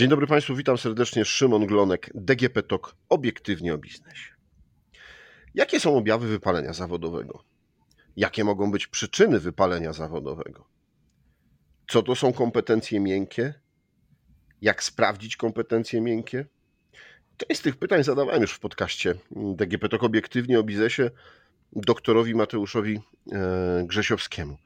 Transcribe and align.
Dzień 0.00 0.08
dobry 0.08 0.26
Państwu, 0.26 0.54
witam 0.54 0.78
serdecznie. 0.78 1.24
Szymon 1.24 1.66
Glonek, 1.66 2.10
DGP 2.14 2.62
TOK, 2.62 2.96
obiektywnie 3.08 3.74
o 3.74 3.78
biznesie. 3.78 4.34
Jakie 5.54 5.80
są 5.80 5.96
objawy 5.96 6.28
wypalenia 6.28 6.72
zawodowego? 6.72 7.44
Jakie 8.16 8.44
mogą 8.44 8.70
być 8.70 8.86
przyczyny 8.86 9.40
wypalenia 9.40 9.92
zawodowego? 9.92 10.68
Co 11.88 12.02
to 12.02 12.14
są 12.14 12.32
kompetencje 12.32 13.00
miękkie? 13.00 13.54
Jak 14.62 14.82
sprawdzić 14.82 15.36
kompetencje 15.36 16.00
miękkie? 16.00 16.46
Część 17.36 17.60
z 17.60 17.62
tych 17.62 17.76
pytań 17.76 18.04
zadawałem 18.04 18.42
już 18.42 18.52
w 18.52 18.60
podcaście 18.60 19.14
DGP 19.30 19.88
TOK 19.88 20.02
obiektywnie 20.02 20.60
o 20.60 20.62
biznesie 20.62 21.10
doktorowi 21.72 22.34
Mateuszowi 22.34 23.00
e, 23.32 23.84
Grzesiowskiemu. 23.86 24.56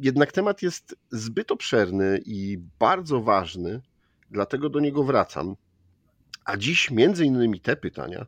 Jednak 0.00 0.32
temat 0.32 0.62
jest 0.62 0.96
zbyt 1.10 1.50
obszerny 1.50 2.20
i 2.26 2.58
bardzo 2.78 3.20
ważny, 3.20 3.80
dlatego 4.32 4.68
do 4.68 4.80
niego 4.80 5.04
wracam. 5.04 5.56
A 6.44 6.56
dziś 6.56 6.90
między 6.90 7.24
innymi 7.24 7.60
te 7.60 7.76
pytania 7.76 8.26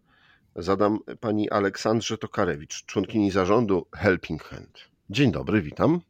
zadam 0.56 0.98
pani 1.20 1.50
Aleksandrze 1.50 2.18
Tokarewicz, 2.18 2.84
członkini 2.84 3.30
zarządu 3.30 3.86
Helping 3.92 4.45
Hand. 4.45 4.78
Dzień 5.10 5.32
dobry, 5.32 5.62
witam. 5.62 6.00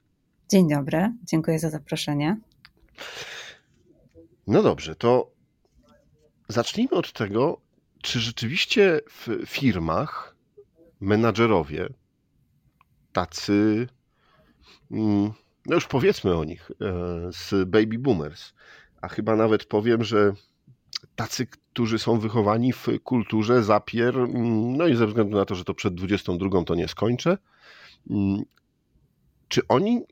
Dzień 0.48 0.68
dobry, 0.68 1.12
dziękuję 1.24 1.58
za 1.58 1.70
zaproszenie. 1.70 2.40
No 4.46 4.62
dobrze, 4.62 4.94
to 4.94 5.30
zacznijmy 6.48 6.90
od 6.90 7.12
tego, 7.12 7.60
czy 8.02 8.20
rzeczywiście 8.20 9.00
w 9.10 9.46
firmach 9.46 10.36
menadżerowie, 11.00 11.88
tacy, 13.12 13.88
mm, 14.90 15.32
no 15.66 15.74
już 15.74 15.86
powiedzmy 15.86 16.36
o 16.36 16.44
nich, 16.44 16.70
e, 16.70 16.74
z 17.32 17.68
baby 17.68 17.98
boomers, 17.98 18.52
a 19.04 19.08
chyba 19.08 19.36
nawet 19.36 19.64
powiem, 19.64 20.04
że 20.04 20.32
tacy, 21.16 21.46
którzy 21.46 21.98
są 21.98 22.18
wychowani 22.18 22.72
w 22.72 22.86
kulturze 23.04 23.64
zapier, 23.64 24.16
mm, 24.18 24.76
no 24.76 24.86
i 24.86 24.96
ze 24.96 25.06
względu 25.06 25.36
na 25.36 25.44
to, 25.44 25.54
że 25.54 25.64
to 25.64 25.74
przed 25.74 25.94
22 25.94 26.64
to 26.64 26.74
nie 26.74 26.88
skończę, 26.88 27.38
mm, 28.10 28.42
czy 29.48 29.68
oni 29.68 30.02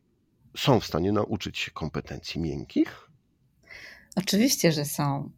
są 0.56 0.80
w 0.80 0.86
stanie 0.86 1.12
nauczyć 1.12 1.58
się 1.58 1.70
kompetencji 1.70 2.40
miękkich? 2.40 3.10
Oczywiście, 4.16 4.72
że 4.72 4.84
są. 4.84 5.30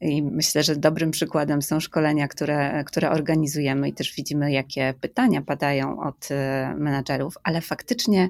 I 0.00 0.22
myślę, 0.22 0.62
że 0.62 0.76
dobrym 0.76 1.10
przykładem 1.10 1.62
są 1.62 1.80
szkolenia, 1.80 2.28
które, 2.28 2.84
które 2.84 3.10
organizujemy 3.10 3.88
i 3.88 3.92
też 3.92 4.14
widzimy, 4.16 4.52
jakie 4.52 4.94
pytania 5.00 5.42
padają 5.42 6.00
od 6.00 6.28
e, 6.30 6.74
menadżerów, 6.78 7.34
ale 7.42 7.60
faktycznie 7.60 8.28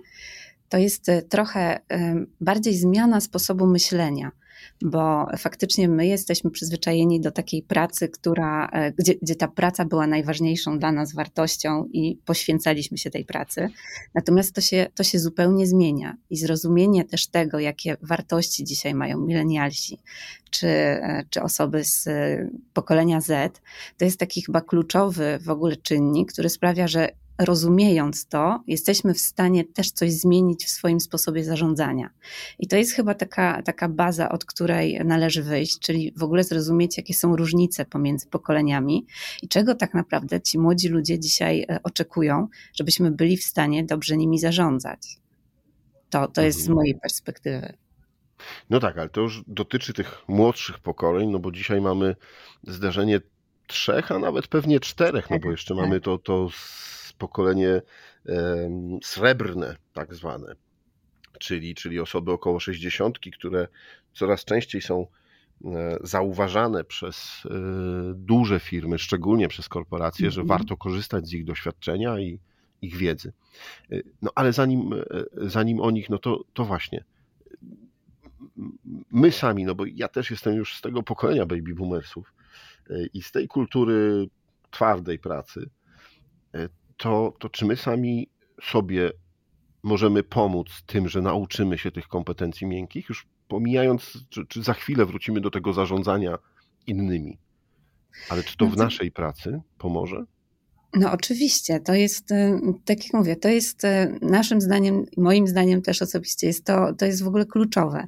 to 0.69 0.78
jest 0.78 1.08
e, 1.08 1.22
trochę 1.22 1.80
e, 1.91 2.14
bardziej 2.41 2.77
zmiana 2.77 3.20
sposobu 3.20 3.66
myślenia 3.66 4.30
bo 4.83 5.27
faktycznie 5.38 5.88
my 5.88 6.06
jesteśmy 6.06 6.50
przyzwyczajeni 6.50 7.20
do 7.20 7.30
takiej 7.30 7.62
pracy, 7.62 8.08
która, 8.08 8.69
e, 8.72 8.92
gdzie, 8.92 9.14
gdzie 9.22 9.34
ta 9.34 9.48
praca 9.48 9.84
była 9.84 10.06
najważniejszą 10.06 10.78
dla 10.78 10.92
nas 10.92 11.14
wartością 11.14 11.88
i 11.92 12.19
poświęcaliśmy 12.24 12.98
się 12.98 13.10
tej 13.10 13.25
pracy. 13.25 13.69
Natomiast 14.14 14.55
to 14.55 14.60
się, 14.60 14.86
to 14.94 15.05
się 15.05 15.19
zupełnie 15.19 15.66
zmienia 15.66 16.16
i 16.30 16.36
zrozumienie 16.36 17.05
też 17.05 17.27
tego, 17.27 17.58
jakie 17.58 17.97
wartości 18.02 18.64
dzisiaj 18.64 18.94
mają 18.94 19.20
milenialsi, 19.20 19.98
czy, 20.50 20.69
e, 20.69 21.25
czy 21.30 21.42
osoby 21.42 21.84
z 21.84 22.06
e, 22.06 22.48
pokolenia 22.72 23.20
Z, 23.20 23.60
to 23.98 24.05
jest 24.05 24.19
taki 24.19 24.42
chyba 24.42 24.60
kluczowy 24.60 25.38
w 25.42 25.50
ogóle 25.50 25.77
czynnik, 25.77 26.32
który 26.32 26.48
sprawia, 26.48 26.88
że 26.88 27.08
rozumiejąc 27.38 28.27
to, 28.27 28.60
jesteśmy 28.66 29.14
w 29.14 29.18
stanie 29.18 29.64
też 29.64 29.90
coś 29.90 30.12
zmienić 30.12 30.64
w 30.64 30.70
swoim 30.70 31.00
sposobie 31.00 31.44
zarządzania. 31.44 32.10
I 32.58 32.68
to 32.68 32.76
jest 32.76 32.92
chyba 32.92 33.14
taka, 33.14 33.62
taka 33.62 33.88
baza, 33.88 34.28
od 34.28 34.44
której 34.44 35.00
należy 35.04 35.42
wyjść, 35.42 35.78
czyli 35.78 36.12
w 36.16 36.22
ogóle 36.22 36.44
zrozumieć, 36.44 36.96
jakie 36.96 37.14
są 37.14 37.36
różnice 37.36 37.84
pomiędzy 37.84 38.26
pokoleniami 38.26 39.06
i 39.42 39.48
czego 39.48 39.74
tak 39.74 39.94
naprawdę 39.94 40.41
ci 40.41 40.58
młodzi 40.58 40.88
ludzie 40.88 41.18
dzisiaj 41.18 41.66
e, 41.68 41.80
oczekują, 41.82 42.48
żebyśmy 42.75 43.10
byli 43.10 43.36
w 43.36 43.44
stanie 43.44 43.84
dobrze 43.84 44.16
nimi 44.16 44.38
zarządzać. 44.38 45.19
To, 46.10 46.28
to 46.28 46.42
jest 46.42 46.59
z 46.59 46.62
mhm. 46.62 46.76
mojej 46.76 46.94
perspektywy. 46.94 47.72
No 48.70 48.80
tak, 48.80 48.98
ale 48.98 49.09
to 49.09 49.20
już 49.20 49.42
dotyczy 49.47 49.92
tych 49.92 50.22
młodszych 50.28 50.78
pokoleń, 50.78 51.30
no 51.30 51.38
bo 51.38 51.53
dzisiaj 51.53 51.80
mamy 51.80 52.16
zdarzenie 52.62 53.20
trzech, 53.66 54.12
a 54.12 54.19
nawet 54.19 54.47
pewnie 54.47 54.80
czterech, 54.80 55.30
no 55.30 55.38
bo 55.38 55.50
jeszcze 55.50 55.75
mamy 55.75 56.00
to, 56.00 56.19
to 56.19 56.48
pokolenie 57.19 57.82
srebrne, 59.02 59.76
tak 59.92 60.14
zwane, 60.14 60.56
czyli, 61.38 61.75
czyli 61.75 62.00
osoby 62.00 62.32
około 62.32 62.60
60, 62.60 63.19
które 63.19 63.69
coraz 64.12 64.44
częściej 64.44 64.82
są 64.82 65.06
e, 65.64 65.98
zauważane 66.03 66.84
przez 66.84 67.42
e, 67.44 67.50
duże 68.14 68.60
firmy, 68.60 68.98
szczególnie 68.98 69.48
przez 69.48 69.69
korporacje, 69.69 70.30
że 70.30 70.41
mhm. 70.41 70.58
warto 70.58 70.76
korzystać 70.76 71.26
z 71.26 71.32
ich 71.32 71.44
doświadczenia 71.44 72.19
i 72.19 72.38
ich 72.82 72.97
wiedzy. 72.97 73.32
E, 73.92 73.97
no 74.22 74.30
ale 74.34 74.53
zanim, 74.53 74.91
zanim 75.36 75.80
o 75.80 75.91
nich, 75.91 76.10
no 76.10 76.19
to, 76.19 76.44
to 76.54 76.64
właśnie 76.64 77.04
my 79.10 79.32
sami, 79.32 79.64
no 79.64 79.74
bo 79.74 79.84
ja 79.86 80.08
też 80.08 80.30
jestem 80.30 80.54
już 80.54 80.76
z 80.76 80.80
tego 80.80 81.03
pokolenia 81.03 81.47
baby 81.47 81.74
boomersów 81.74 82.32
i 83.14 83.22
z 83.22 83.32
tej 83.32 83.48
kultury 83.48 84.26
twardej 84.70 85.19
pracy, 85.19 85.70
to, 86.97 87.34
to 87.38 87.49
czy 87.49 87.66
my 87.66 87.77
sami 87.77 88.31
sobie 88.62 89.10
możemy 89.82 90.22
pomóc 90.22 90.69
tym, 90.87 91.09
że 91.09 91.22
nauczymy 91.22 91.78
się 91.78 91.91
tych 91.91 92.09
kompetencji 92.09 92.66
miękkich, 92.66 93.09
już 93.09 93.27
pomijając, 93.49 94.19
czy, 94.28 94.47
czy 94.47 94.62
za 94.62 94.75
chwilę 94.75 95.06
wrócimy 95.06 95.41
do 95.41 95.50
tego 95.50 95.72
zarządzania 95.72 96.38
innymi. 96.87 97.38
Ale 98.28 98.43
czy 98.43 98.56
to 98.56 98.66
w 98.66 98.77
no 98.77 98.84
naszej 98.84 99.12
pracy 99.12 99.60
pomoże? 99.78 100.25
No 100.94 101.12
oczywiście, 101.12 101.81
to 101.81 101.94
jest, 101.94 102.31
y, 102.31 102.60
tak 102.84 103.04
jak 103.04 103.15
mówię, 103.15 103.37
to 103.37 103.49
jest 103.49 103.84
y, 103.84 104.19
naszym 104.22 104.60
zdaniem, 104.60 105.04
moim 105.16 105.47
zdaniem 105.47 105.83
też 105.83 106.03
osobiście 106.03 106.47
jest 106.47 106.65
to, 106.65 106.94
to 106.94 107.06
jest 107.06 107.22
w 107.22 107.28
ogóle 107.28 107.47
kluczowe. 107.47 108.06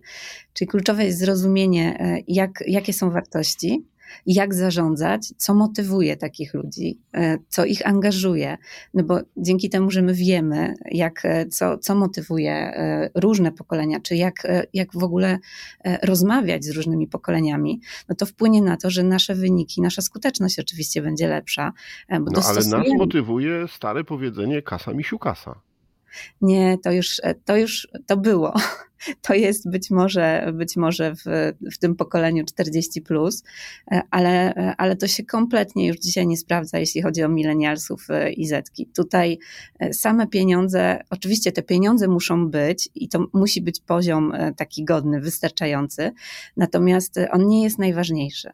Czyli 0.53 0.69
kluczowe 0.69 1.05
jest 1.05 1.19
zrozumienie, 1.19 2.17
y, 2.19 2.25
jak, 2.29 2.51
jakie 2.67 2.93
są 2.93 3.11
wartości, 3.11 3.85
jak 4.27 4.55
zarządzać, 4.55 5.33
co 5.37 5.55
motywuje 5.55 6.17
takich 6.17 6.55
ludzi, 6.55 6.99
e, 7.15 7.39
co 7.49 7.65
ich 7.65 7.87
angażuje, 7.87 8.59
no 8.95 9.05
bo 9.05 9.21
dzięki 9.37 9.71
temu, 9.71 9.91
że 9.91 10.03
my 10.03 10.15
wiemy, 10.15 10.75
jak, 10.91 11.25
e, 11.25 11.47
co, 11.47 11.79
co 11.79 11.95
motywuje 11.95 12.53
e, 12.53 13.11
różne 13.15 13.53
pokolenia, 13.53 14.01
czy 14.01 14.17
jak, 14.17 14.47
jak 14.73 14.89
w 14.93 15.05
ogóle 15.05 15.39
rozmawiać 16.03 16.65
z 16.65 16.71
różnymi 16.71 17.07
pokoleniami, 17.07 17.81
no 18.09 18.15
to 18.15 18.27
wpłynie 18.27 18.63
na 18.63 18.77
to, 18.77 18.91
że 18.91 19.03
nasze 19.03 19.35
wyniki, 19.35 19.83
nasza 19.83 20.03
skuteczność 20.03 20.59
oczywiście 20.59 21.03
będzie 21.03 21.29
lepsza. 21.29 21.73
Bo 22.11 22.31
no 22.31 22.43
ale 22.45 22.55
nas 22.55 22.87
motywuje 22.99 23.69
stare 23.69 24.05
powiedzenie 24.05 24.63
kasa 24.63 24.93
misiu 24.93 25.19
kasa 25.19 25.61
nie, 26.41 26.79
to 26.85 26.93
już, 26.93 27.21
to 27.45 27.57
już 27.57 27.89
to 28.07 28.17
było. 28.17 28.55
To 29.23 29.35
jest 29.35 29.71
być 29.71 29.91
może, 29.91 30.53
być 30.55 30.77
może 30.77 31.15
w, 31.15 31.25
w 31.73 31.79
tym 31.79 31.97
pokoleniu 31.97 32.45
40, 32.45 33.03
plus, 33.03 33.45
ale, 34.11 34.55
ale 34.79 34.97
to 34.97 35.07
się 35.07 35.25
kompletnie 35.25 35.87
już 35.87 35.97
dzisiaj 35.97 36.27
nie 36.27 36.37
sprawdza, 36.37 36.79
jeśli 36.79 37.03
chodzi 37.03 37.23
o 37.23 37.29
milenialsów 37.29 38.07
i 38.37 38.47
zetki. 38.47 38.87
Tutaj 38.87 39.39
same 39.93 40.27
pieniądze, 40.27 41.03
oczywiście 41.11 41.53
te 41.53 41.63
pieniądze 41.63 42.09
muszą 42.09 42.51
być 42.51 42.89
i 42.95 43.09
to 43.09 43.27
musi 43.33 43.63
być 43.63 43.81
poziom 43.81 44.33
taki 44.57 44.85
godny, 44.85 45.21
wystarczający, 45.21 46.13
natomiast 46.57 47.21
on 47.31 47.49
nie 47.49 47.63
jest 47.63 47.79
najważniejszy. 47.79 48.51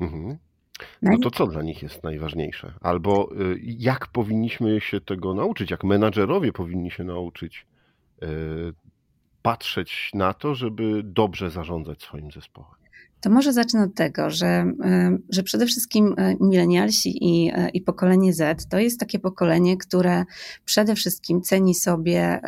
Mhm. 0.00 0.38
No, 1.02 1.10
no 1.12 1.18
to 1.18 1.30
co 1.30 1.46
dla 1.46 1.62
nich 1.62 1.82
jest 1.82 2.02
najważniejsze? 2.02 2.72
Albo 2.80 3.30
y, 3.32 3.60
jak 3.62 4.06
powinniśmy 4.06 4.80
się 4.80 5.00
tego 5.00 5.34
nauczyć? 5.34 5.70
Jak 5.70 5.84
menadżerowie 5.84 6.52
powinni 6.52 6.90
się 6.90 7.04
nauczyć 7.04 7.66
y, 8.22 8.26
patrzeć 9.42 10.10
na 10.14 10.34
to, 10.34 10.54
żeby 10.54 11.02
dobrze 11.04 11.50
zarządzać 11.50 12.02
swoim 12.02 12.30
zespołem? 12.30 12.70
To 13.20 13.30
może 13.30 13.52
zacznę 13.52 13.82
od 13.82 13.94
tego, 13.94 14.30
że, 14.30 14.72
y, 14.84 15.18
że 15.30 15.42
przede 15.42 15.66
wszystkim 15.66 16.14
milenialsi 16.40 17.24
i, 17.24 17.52
i 17.72 17.80
pokolenie 17.80 18.32
Z 18.32 18.68
to 18.68 18.78
jest 18.78 19.00
takie 19.00 19.18
pokolenie, 19.18 19.76
które 19.76 20.24
przede 20.64 20.94
wszystkim 20.94 21.42
ceni 21.42 21.74
sobie 21.74 22.40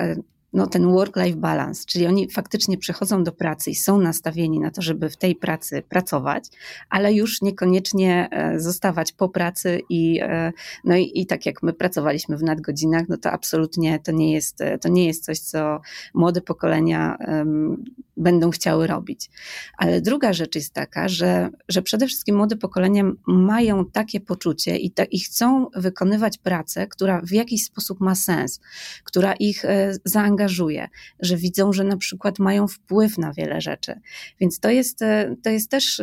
no, 0.56 0.66
ten 0.66 0.92
work-life 0.92 1.36
balance, 1.36 1.84
czyli 1.86 2.06
oni 2.06 2.30
faktycznie 2.30 2.78
przychodzą 2.78 3.24
do 3.24 3.32
pracy 3.32 3.70
i 3.70 3.74
są 3.74 4.00
nastawieni 4.00 4.60
na 4.60 4.70
to, 4.70 4.82
żeby 4.82 5.10
w 5.10 5.16
tej 5.16 5.34
pracy 5.34 5.82
pracować, 5.88 6.44
ale 6.90 7.14
już 7.14 7.42
niekoniecznie 7.42 8.28
e, 8.30 8.60
zostawać 8.60 9.12
po 9.12 9.28
pracy 9.28 9.80
i, 9.88 10.20
e, 10.22 10.52
no 10.84 10.96
i, 10.96 11.10
i 11.14 11.26
tak 11.26 11.46
jak 11.46 11.62
my 11.62 11.72
pracowaliśmy 11.72 12.36
w 12.36 12.42
nadgodzinach, 12.42 13.08
no 13.08 13.16
to 13.16 13.30
absolutnie 13.30 13.98
to 13.98 14.12
nie 14.12 14.32
jest, 14.32 14.60
e, 14.60 14.78
to 14.78 14.88
nie 14.88 15.06
jest 15.06 15.24
coś, 15.24 15.38
co 15.38 15.80
młode 16.14 16.40
pokolenia 16.40 17.18
um, 17.28 17.84
będą 18.16 18.50
chciały 18.50 18.86
robić. 18.86 19.30
Ale 19.78 20.00
druga 20.00 20.32
rzecz 20.32 20.54
jest 20.54 20.72
taka, 20.72 21.08
że, 21.08 21.48
że 21.68 21.82
przede 21.82 22.06
wszystkim 22.06 22.36
młode 22.36 22.56
pokolenia 22.56 23.04
mają 23.26 23.86
takie 23.86 24.20
poczucie 24.20 24.76
i, 24.76 24.90
ta, 24.90 25.04
i 25.04 25.20
chcą 25.20 25.66
wykonywać 25.74 26.38
pracę, 26.38 26.86
która 26.86 27.20
w 27.20 27.32
jakiś 27.32 27.64
sposób 27.64 28.00
ma 28.00 28.14
sens, 28.14 28.60
która 29.04 29.32
ich 29.32 29.64
zaangażuje 30.04 30.45
angażuje, 30.46 30.88
że 31.20 31.36
widzą, 31.36 31.72
że 31.72 31.84
na 31.84 31.96
przykład 31.96 32.38
mają 32.38 32.68
wpływ 32.68 33.18
na 33.18 33.32
wiele 33.32 33.60
rzeczy. 33.60 34.00
Więc 34.40 34.60
to 34.60 34.70
jest, 34.70 35.00
to 35.42 35.50
jest 35.50 35.70
też 35.70 36.02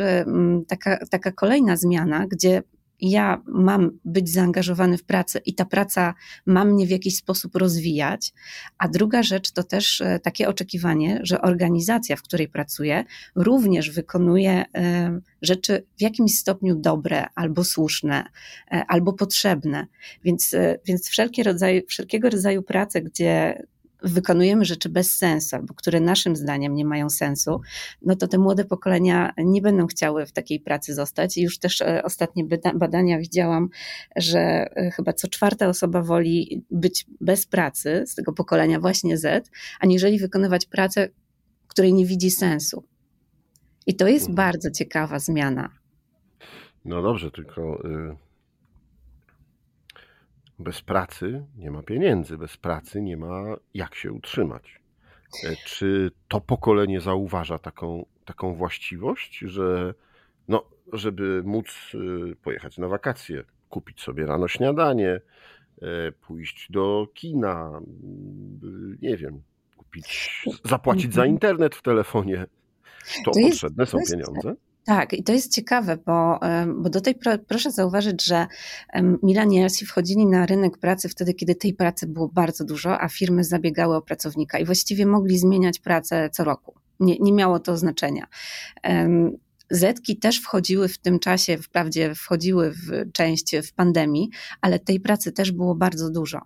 taka, 0.68 1.06
taka 1.06 1.32
kolejna 1.32 1.76
zmiana, 1.76 2.26
gdzie 2.26 2.62
ja 3.00 3.42
mam 3.46 3.98
być 4.04 4.32
zaangażowany 4.32 4.98
w 4.98 5.04
pracę 5.04 5.40
i 5.46 5.54
ta 5.54 5.64
praca 5.64 6.14
ma 6.46 6.64
mnie 6.64 6.86
w 6.86 6.90
jakiś 6.90 7.16
sposób 7.16 7.56
rozwijać. 7.56 8.32
A 8.78 8.88
druga 8.88 9.22
rzecz 9.22 9.50
to 9.50 9.62
też 9.62 10.00
e, 10.00 10.18
takie 10.18 10.48
oczekiwanie, 10.48 11.20
że 11.22 11.40
organizacja, 11.40 12.16
w 12.16 12.22
której 12.22 12.48
pracuję, 12.48 13.04
również 13.34 13.90
wykonuje 13.90 14.64
e, 14.74 15.20
rzeczy 15.42 15.86
w 15.98 16.02
jakimś 16.02 16.38
stopniu 16.38 16.76
dobre 16.76 17.26
albo 17.34 17.64
słuszne, 17.64 18.24
e, 18.72 18.84
albo 18.88 19.12
potrzebne. 19.12 19.86
Więc, 20.24 20.54
więc 20.86 21.08
wszelkie 21.08 21.42
rodzaje, 21.42 21.82
wszelkiego 21.88 22.30
rodzaju 22.30 22.62
prace, 22.62 23.02
gdzie 23.02 23.62
wykonujemy 24.04 24.64
rzeczy 24.64 24.88
bez 24.88 25.14
sensu, 25.14 25.56
albo 25.56 25.74
które 25.74 26.00
naszym 26.00 26.36
zdaniem 26.36 26.74
nie 26.74 26.84
mają 26.84 27.10
sensu, 27.10 27.60
no 28.02 28.16
to 28.16 28.28
te 28.28 28.38
młode 28.38 28.64
pokolenia 28.64 29.32
nie 29.38 29.62
będą 29.62 29.86
chciały 29.86 30.26
w 30.26 30.32
takiej 30.32 30.60
pracy 30.60 30.94
zostać. 30.94 31.36
I 31.36 31.42
już 31.42 31.58
też 31.58 31.80
e, 31.80 32.02
ostatnie 32.02 32.44
badania 32.74 33.18
widziałam, 33.18 33.68
że 34.16 34.40
e, 34.40 34.90
chyba 34.90 35.12
co 35.12 35.28
czwarta 35.28 35.68
osoba 35.68 36.02
woli 36.02 36.64
być 36.70 37.06
bez 37.20 37.46
pracy 37.46 38.04
z 38.06 38.14
tego 38.14 38.32
pokolenia 38.32 38.80
właśnie 38.80 39.18
Z, 39.18 39.50
aniżeli 39.80 40.18
wykonywać 40.18 40.66
pracę, 40.66 41.08
której 41.68 41.92
nie 41.92 42.06
widzi 42.06 42.30
sensu. 42.30 42.84
I 43.86 43.96
to 43.96 44.08
jest 44.08 44.28
mhm. 44.28 44.36
bardzo 44.36 44.70
ciekawa 44.70 45.18
zmiana. 45.18 45.70
No 46.84 47.02
dobrze, 47.02 47.30
tylko 47.30 47.82
y, 47.84 48.16
bez 50.58 50.82
pracy 50.82 51.44
nie 51.56 51.70
ma 51.70 51.82
pieniędzy, 51.82 52.38
bez 52.38 52.56
pracy 52.56 53.02
nie 53.02 53.16
ma 53.16 53.56
jak 53.74 53.94
się 53.94 54.12
utrzymać. 54.12 54.80
E, 55.44 55.56
czy 55.56 56.10
to 56.28 56.40
pokolenie 56.40 57.00
zauważa 57.00 57.58
taką, 57.58 58.06
taką 58.24 58.54
właściwość, 58.54 59.38
że 59.38 59.94
no, 60.48 60.64
żeby 60.92 61.42
móc 61.44 61.66
y, 61.94 62.36
pojechać 62.36 62.78
na 62.78 62.88
wakacje, 62.88 63.44
kupić 63.68 64.00
sobie 64.00 64.26
rano 64.26 64.48
śniadanie, 64.48 65.20
e, 65.82 66.12
pójść 66.12 66.72
do 66.72 67.08
kina, 67.14 67.80
y, 68.62 68.98
nie 69.02 69.16
wiem, 69.16 69.42
kupić, 69.76 70.44
zapłacić 70.64 71.14
za 71.14 71.22
mhm. 71.22 71.34
internet 71.34 71.74
w 71.74 71.82
telefonie, 71.82 72.46
to, 73.24 73.30
to 73.30 73.40
potrzebne 73.48 73.82
jest, 73.82 73.92
są 73.92 73.98
pieniądze? 74.10 74.54
Tak, 74.84 75.12
i 75.12 75.22
to 75.22 75.32
jest 75.32 75.52
ciekawe, 75.52 75.96
bo, 75.96 76.40
bo 76.76 76.90
do 76.90 77.00
tej 77.00 77.14
proszę 77.48 77.70
zauważyć, 77.70 78.24
że 78.24 78.46
milenialsi 79.22 79.86
wchodzili 79.86 80.26
na 80.26 80.46
rynek 80.46 80.78
pracy 80.78 81.08
wtedy, 81.08 81.34
kiedy 81.34 81.54
tej 81.54 81.74
pracy 81.74 82.06
było 82.06 82.28
bardzo 82.28 82.64
dużo, 82.64 83.00
a 83.00 83.08
firmy 83.08 83.44
zabiegały 83.44 83.96
o 83.96 84.02
pracownika 84.02 84.58
i 84.58 84.64
właściwie 84.64 85.06
mogli 85.06 85.38
zmieniać 85.38 85.78
pracę 85.78 86.30
co 86.30 86.44
roku. 86.44 86.74
Nie, 87.00 87.18
nie 87.18 87.32
miało 87.32 87.58
to 87.58 87.76
znaczenia. 87.76 88.26
Zetki 89.70 90.16
też 90.16 90.40
wchodziły 90.40 90.88
w 90.88 90.98
tym 90.98 91.18
czasie, 91.18 91.58
wprawdzie 91.58 92.14
wchodziły 92.14 92.70
w 92.70 93.12
część 93.12 93.56
w 93.56 93.72
pandemii, 93.72 94.30
ale 94.60 94.78
tej 94.78 95.00
pracy 95.00 95.32
też 95.32 95.52
było 95.52 95.74
bardzo 95.74 96.10
dużo. 96.10 96.40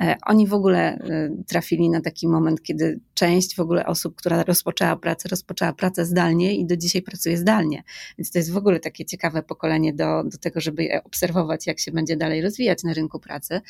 E, 0.00 0.16
oni 0.26 0.46
w 0.46 0.54
ogóle 0.54 0.78
e, 0.78 1.30
trafili 1.46 1.90
na 1.90 2.00
taki 2.00 2.28
moment, 2.28 2.62
kiedy 2.62 3.00
część 3.14 3.56
w 3.56 3.60
ogóle 3.60 3.86
osób, 3.86 4.16
która 4.16 4.44
rozpoczęła 4.44 4.96
pracę, 4.96 5.28
rozpoczęła 5.28 5.72
pracę 5.72 6.04
zdalnie 6.04 6.56
i 6.56 6.66
do 6.66 6.76
dzisiaj 6.76 7.02
pracuje 7.02 7.38
zdalnie. 7.38 7.82
Więc 8.18 8.30
to 8.30 8.38
jest 8.38 8.52
w 8.52 8.56
ogóle 8.56 8.80
takie 8.80 9.04
ciekawe 9.04 9.42
pokolenie 9.42 9.92
do, 9.92 10.24
do 10.24 10.38
tego, 10.38 10.60
żeby 10.60 10.88
obserwować, 11.04 11.66
jak 11.66 11.80
się 11.80 11.92
będzie 11.92 12.16
dalej 12.16 12.42
rozwijać 12.42 12.82
na 12.82 12.94
rynku 12.94 13.20
pracy. 13.20 13.60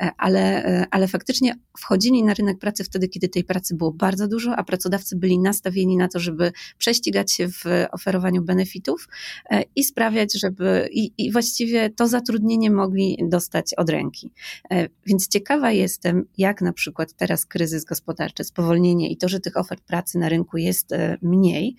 E, 0.00 0.10
ale, 0.18 0.62
ale 0.90 1.08
faktycznie 1.08 1.54
wchodzili 1.78 2.22
na 2.22 2.34
rynek 2.34 2.58
pracy 2.58 2.84
wtedy, 2.84 3.08
kiedy 3.08 3.28
tej 3.28 3.44
pracy 3.44 3.74
było 3.74 3.92
bardzo 3.92 4.28
dużo, 4.28 4.56
a 4.56 4.64
pracodawcy 4.64 5.16
byli 5.16 5.38
nastawieni 5.38 5.96
na 5.96 6.08
to, 6.08 6.20
żeby 6.20 6.52
prześcigać 6.78 7.32
się 7.32 7.48
w 7.48 7.64
oferowaniu 7.92 8.42
benefitów 8.52 9.08
e, 9.50 9.62
i 9.76 9.84
sprawiać, 9.84 10.40
żeby 10.40 10.88
i, 10.92 11.12
i 11.18 11.32
właściwie 11.32 11.90
to 11.90 12.08
zatrudnienie 12.08 12.70
mogli 12.70 13.18
dostać 13.22 13.74
od 13.74 13.90
ręki. 13.90 14.32
E, 14.70 14.88
więc 15.06 15.28
ciekawa 15.28 15.70
jestem, 15.70 16.24
jak 16.38 16.60
na 16.60 16.72
przykład 16.72 17.12
teraz 17.12 17.46
kryzys 17.46 17.84
gospodarczy, 17.84 18.44
spowolnienie 18.44 19.10
i 19.10 19.16
to, 19.16 19.28
że 19.28 19.40
tych 19.40 19.56
ofert 19.56 19.84
pracy 19.84 20.18
na 20.18 20.28
rynku 20.28 20.56
jest 20.56 20.92
e, 20.92 21.18
mniej, 21.22 21.76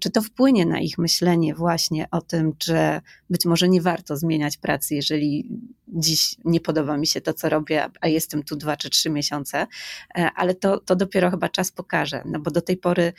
czy 0.00 0.10
to 0.10 0.22
wpłynie 0.22 0.66
na 0.66 0.80
ich 0.80 0.98
myślenie 0.98 1.54
właśnie 1.54 2.06
o 2.10 2.20
tym, 2.20 2.52
że 2.64 3.00
być 3.30 3.44
może 3.44 3.68
nie 3.68 3.80
warto 3.80 4.16
zmieniać 4.16 4.56
pracy, 4.56 4.94
jeżeli 4.94 5.48
dziś 5.88 6.36
nie 6.44 6.60
podoba 6.60 6.96
mi 6.96 7.06
się 7.06 7.20
to, 7.20 7.32
co 7.32 7.48
robię, 7.48 7.86
a 8.00 8.08
jestem 8.08 8.42
tu 8.42 8.56
dwa 8.56 8.76
czy 8.76 8.90
trzy 8.90 9.10
miesiące, 9.10 9.66
ale 10.34 10.54
to, 10.54 10.80
to 10.80 10.96
dopiero 10.96 11.30
chyba 11.30 11.48
czas 11.48 11.72
pokaże, 11.72 12.22
no 12.24 12.40
bo 12.40 12.50
do 12.50 12.60
tej 12.60 12.76
pory 12.76 13.12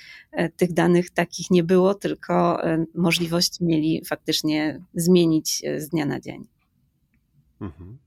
tych 0.58 0.74
danych 0.74 1.10
takich 1.10 1.52
nie 1.52 1.64
było, 1.64 1.94
tylko 1.94 2.62
możliwość 2.96 3.62
mieli 3.62 4.06
faktycznie 4.06 4.82
zmienić 4.94 5.64
e, 5.66 5.82
z 5.82 5.90
dnia 5.90 6.06
na 6.06 6.20
dzień. 6.20 6.48
Mhm. 7.62 7.98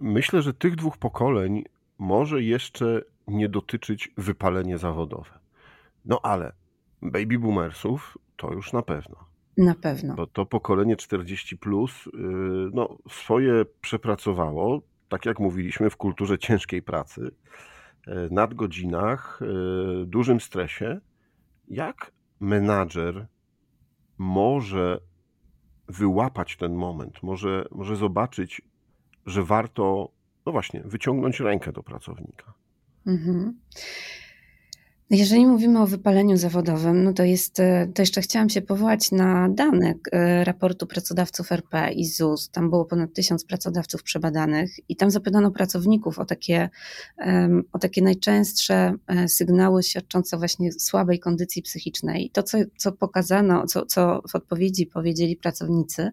Myślę, 0.00 0.42
że 0.42 0.54
tych 0.54 0.76
dwóch 0.76 0.98
pokoleń 0.98 1.64
może 1.98 2.42
jeszcze 2.42 3.02
nie 3.28 3.48
dotyczyć 3.48 4.12
wypalenie 4.16 4.78
zawodowe. 4.78 5.38
No 6.04 6.20
ale 6.22 6.52
baby 7.02 7.38
boomersów 7.38 8.18
to 8.36 8.52
już 8.52 8.72
na 8.72 8.82
pewno. 8.82 9.16
Na 9.56 9.74
pewno. 9.74 10.14
Bo 10.14 10.26
to 10.26 10.46
pokolenie 10.46 10.96
40 10.96 11.58
plus 11.58 12.06
y, 12.06 12.10
no, 12.72 12.98
swoje 13.10 13.64
przepracowało, 13.80 14.82
tak 15.08 15.26
jak 15.26 15.40
mówiliśmy, 15.40 15.90
w 15.90 15.96
kulturze 15.96 16.38
ciężkiej 16.38 16.82
pracy, 16.82 17.30
y, 18.08 18.12
nadgodzinach, 18.30 19.40
y, 20.02 20.06
dużym 20.06 20.40
stresie. 20.40 21.00
Jak 21.68 22.12
menadżer 22.40 23.26
może 24.18 25.00
wyłapać 25.88 26.56
ten 26.56 26.74
moment, 26.74 27.22
może, 27.22 27.64
może 27.70 27.96
zobaczyć, 27.96 28.62
że 29.26 29.44
warto, 29.44 30.08
no 30.46 30.52
właśnie, 30.52 30.82
wyciągnąć 30.84 31.40
rękę 31.40 31.72
do 31.72 31.82
pracownika. 31.82 32.54
Mhm. 33.06 33.58
Jeżeli 35.10 35.46
mówimy 35.46 35.82
o 35.82 35.86
wypaleniu 35.86 36.36
zawodowym, 36.36 37.04
no 37.04 37.12
to 37.12 37.22
jest, 37.22 37.60
e, 37.60 37.88
to 37.94 38.02
jeszcze 38.02 38.20
chciałam 38.20 38.50
się 38.50 38.62
powołać 38.62 39.12
na 39.12 39.48
dane 39.48 39.94
raportu 40.44 40.86
pracodawców 40.86 41.52
RP 41.52 41.92
i 41.92 42.06
ZUS. 42.06 42.50
Tam 42.50 42.70
było 42.70 42.84
ponad 42.84 43.12
tysiąc 43.14 43.44
pracodawców 43.44 44.02
przebadanych 44.02 44.70
i 44.88 44.96
tam 44.96 45.10
zapytano 45.10 45.50
pracowników 45.50 46.18
o 46.18 46.24
takie, 46.24 46.70
o 47.72 47.78
takie 47.78 48.02
najczęstsze 48.02 48.94
e, 49.06 49.28
sygnały 49.28 49.82
świadczące 49.82 50.38
właśnie 50.38 50.72
słabej 50.72 51.18
kondycji 51.18 51.62
psychicznej. 51.62 52.30
To, 52.30 52.42
co, 52.42 52.58
co 52.76 52.92
pokazano, 52.92 53.66
co, 53.66 53.86
co 53.86 54.22
w 54.28 54.34
odpowiedzi 54.34 54.86
powiedzieli 54.86 55.36
pracownicy, 55.36 56.10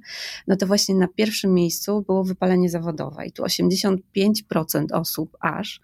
no 0.48 0.56
to 0.56 0.68
właśnie 0.68 0.96
na 0.96 1.08
pierwszym 1.08 1.54
miejscu 1.54 2.02
było 2.02 2.24
wypalenie 2.24 2.70
zawodowe 2.70 3.26
i 3.26 3.32
tu 3.32 3.44
85% 3.44 3.98
osób 4.94 5.38
aż 5.40 5.82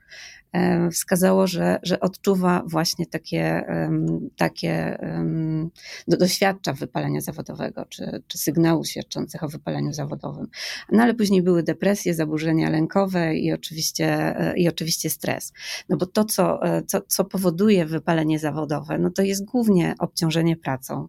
wskazało, 0.92 1.48
że, 1.48 1.80
że 1.84 2.00
odczuwa 2.00 2.64
właśnie 2.68 3.06
takie, 3.06 3.64
takie 4.38 4.98
doświadcza 6.08 6.74
wypalenia 6.74 7.22
zawodowego, 7.22 7.86
czy, 7.90 8.24
czy 8.28 8.38
sygnałów 8.38 8.88
świadczących 8.88 9.44
o 9.44 9.48
wypaleniu 9.48 9.94
zawodowym. 9.94 10.48
No 10.92 11.04
ale 11.04 11.14
później 11.14 11.42
były 11.42 11.64
depresje, 11.64 12.14
zaburzenia 12.14 12.70
lękowe 12.70 13.36
i 13.36 13.54
oczywiście, 13.54 14.06
e, 14.40 14.58
i 14.58 14.68
oczywiście 14.68 15.10
stres. 15.10 15.54
No 15.90 15.98
bo 15.98 16.06
to, 16.06 16.26
co, 16.26 16.64
e, 16.64 16.84
co, 16.84 17.02
co 17.02 17.26
powoduje 17.26 17.86
wypalenie 17.86 18.40
zawodowe, 18.40 18.98
no 18.98 19.10
to 19.10 19.22
jest 19.22 19.46
głównie 19.46 19.96
obciążenie 20.00 20.58
pracą, 20.58 21.08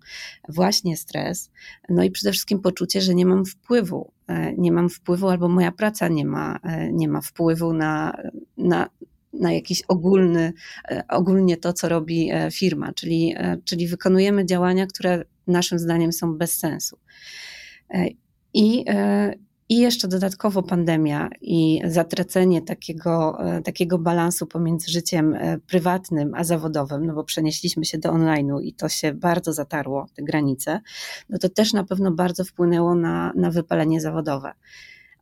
właśnie 0.48 0.96
stres, 0.96 1.50
no 1.88 2.02
i 2.02 2.10
przede 2.10 2.32
wszystkim 2.32 2.60
poczucie, 2.60 3.00
że 3.00 3.14
nie 3.14 3.26
mam 3.26 3.44
wpływu 3.44 4.12
nie 4.58 4.72
mam 4.72 4.88
wpływu, 4.88 5.28
albo 5.28 5.48
moja 5.48 5.72
praca 5.72 6.08
nie 6.08 6.24
ma, 6.24 6.58
nie 6.92 7.08
ma 7.08 7.20
wpływu 7.20 7.72
na, 7.72 8.16
na, 8.56 8.88
na 9.32 9.52
jakiś 9.52 9.82
ogólny, 9.82 10.52
e, 10.90 11.02
ogólnie 11.08 11.56
to, 11.56 11.72
co 11.72 11.88
robi 11.88 12.30
e, 12.30 12.50
firma, 12.50 12.92
czyli, 12.92 13.34
e, 13.36 13.56
czyli 13.64 13.88
wykonujemy 13.88 14.46
działania, 14.46 14.86
które 14.86 15.24
naszym 15.46 15.78
zdaniem 15.78 16.12
są 16.12 16.34
bez 16.34 16.58
sensu. 16.58 16.98
I, 18.54 18.84
i 19.68 19.80
jeszcze 19.80 20.08
dodatkowo 20.08 20.62
pandemia 20.62 21.28
i 21.40 21.80
zatracenie 21.84 22.62
takiego, 22.62 23.38
takiego 23.64 23.98
balansu 23.98 24.46
pomiędzy 24.46 24.92
życiem 24.92 25.36
prywatnym 25.66 26.34
a 26.34 26.44
zawodowym, 26.44 27.06
no 27.06 27.14
bo 27.14 27.24
przenieśliśmy 27.24 27.84
się 27.84 27.98
do 27.98 28.10
online'u 28.10 28.62
i 28.62 28.74
to 28.74 28.88
się 28.88 29.14
bardzo 29.14 29.52
zatarło, 29.52 30.06
te 30.14 30.22
granice, 30.22 30.80
no 31.28 31.38
to 31.38 31.48
też 31.48 31.72
na 31.72 31.84
pewno 31.84 32.12
bardzo 32.12 32.44
wpłynęło 32.44 32.94
na, 32.94 33.32
na 33.36 33.50
wypalenie 33.50 34.00
zawodowe. 34.00 34.52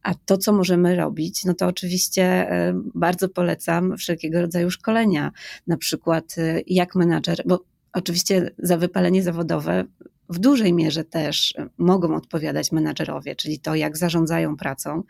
A 0.07 0.15
to, 0.15 0.39
co 0.39 0.53
możemy 0.53 0.97
robić, 0.97 1.45
no 1.45 1.55
to 1.55 1.67
oczywiście 1.67 2.25
e, 2.25 2.81
bardzo 2.95 3.29
polecam 3.29 3.97
wszelkiego 3.97 4.41
rodzaju 4.41 4.71
szkolenia, 4.71 5.33
na 5.67 5.77
przykład 5.77 6.35
e, 6.39 6.61
jak 6.67 6.95
menadżer, 6.95 7.43
bo 7.47 7.65
oczywiście 7.93 8.51
za 8.59 8.77
wypalenie 8.77 9.23
zawodowe 9.23 9.85
w 10.29 10.39
dużej 10.39 10.73
mierze 10.73 11.05
też 11.05 11.55
mogą 11.79 12.17
odpowiadać 12.17 12.73
menadżerowie, 12.73 13.37
czyli 13.37 13.59
to, 13.59 13.75
jak 13.75 13.97
zarządzają 13.97 14.57
pracą. 14.57 15.03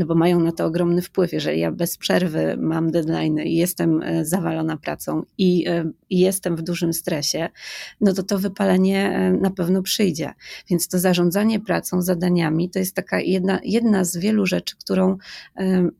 E, 0.00 0.02
no 0.02 0.06
bo 0.06 0.14
mają 0.14 0.40
na 0.40 0.52
to 0.52 0.64
ogromny 0.64 1.02
wpływ. 1.02 1.32
Jeżeli 1.32 1.60
ja 1.60 1.72
bez 1.72 1.96
przerwy 1.96 2.56
mam 2.58 2.90
deadline 2.90 3.38
i 3.38 3.56
jestem 3.56 4.02
e, 4.02 4.24
zawalona 4.24 4.76
pracą 4.76 5.22
i, 5.38 5.68
e, 5.68 5.90
i 6.10 6.18
jestem 6.18 6.56
w 6.56 6.62
dużym 6.62 6.92
stresie, 6.92 7.48
no 8.00 8.12
to 8.14 8.22
to 8.22 8.38
wypalenie 8.38 9.30
na 9.40 9.50
pewno 9.50 9.82
przyjdzie. 9.82 10.32
Więc 10.70 10.88
to 10.88 10.98
zarządzanie 10.98 11.60
pracą, 11.60 12.02
zadaniami 12.02 12.70
to 12.70 12.78
jest 12.78 12.94
taka 12.94 13.20
jedna, 13.20 13.60
jedna 13.64 14.04
z 14.04 14.16
wielu 14.16 14.46
rzeczy, 14.46 14.76
którą 14.76 15.16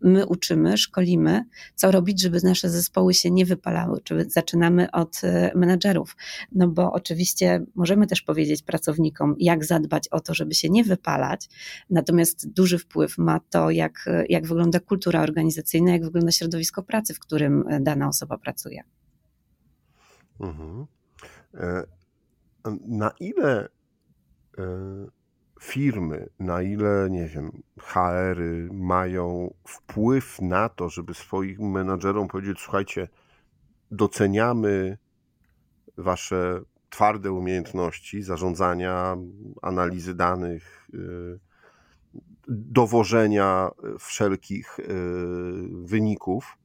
my 0.00 0.26
uczymy, 0.26 0.78
szkolimy, 0.78 1.44
co 1.74 1.90
robić, 1.90 2.22
żeby 2.22 2.38
nasze 2.42 2.70
zespoły 2.70 3.14
się 3.14 3.30
nie 3.30 3.46
wypalały. 3.46 4.00
Czy 4.04 4.24
zaczynamy 4.28 4.90
od 4.90 5.20
menedżerów, 5.54 6.16
no 6.52 6.68
bo 6.68 6.92
oczywiście 6.92 7.64
możemy 7.74 8.06
też 8.06 8.22
powiedzieć 8.22 8.62
pracownikom, 8.62 9.34
jak 9.38 9.64
zadbać 9.64 10.08
o 10.08 10.20
to, 10.20 10.34
żeby 10.34 10.54
się 10.54 10.68
nie 10.68 10.84
wypalać, 10.84 11.48
natomiast 11.90 12.52
duży 12.52 12.78
wpływ 12.78 13.18
ma 13.18 13.40
to, 13.50 13.70
jak, 13.70 13.89
jak 14.28 14.46
wygląda 14.46 14.80
kultura 14.80 15.22
organizacyjna, 15.22 15.92
jak 15.92 16.04
wygląda 16.04 16.32
środowisko 16.32 16.82
pracy, 16.82 17.14
w 17.14 17.18
którym 17.18 17.64
dana 17.80 18.08
osoba 18.08 18.38
pracuje. 18.38 18.82
Mhm. 20.40 20.86
E, 21.54 21.84
na 22.86 23.10
ile 23.20 23.68
e, 24.58 24.62
firmy, 25.60 26.28
na 26.38 26.62
ile, 26.62 27.10
nie 27.10 27.26
wiem, 27.26 27.62
HR-y 27.78 28.68
mają 28.72 29.54
wpływ 29.68 30.40
na 30.42 30.68
to, 30.68 30.88
żeby 30.88 31.14
swoim 31.14 31.70
menadżerom 31.70 32.28
powiedzieć, 32.28 32.58
słuchajcie, 32.60 33.08
doceniamy 33.90 34.98
wasze 35.96 36.60
twarde 36.90 37.32
umiejętności 37.32 38.22
zarządzania, 38.22 39.16
analizy 39.62 40.14
danych, 40.14 40.88
y, 40.94 41.38
dowożenia 42.50 43.70
wszelkich 43.98 44.78
y, 44.78 44.84
wyników 45.84 46.58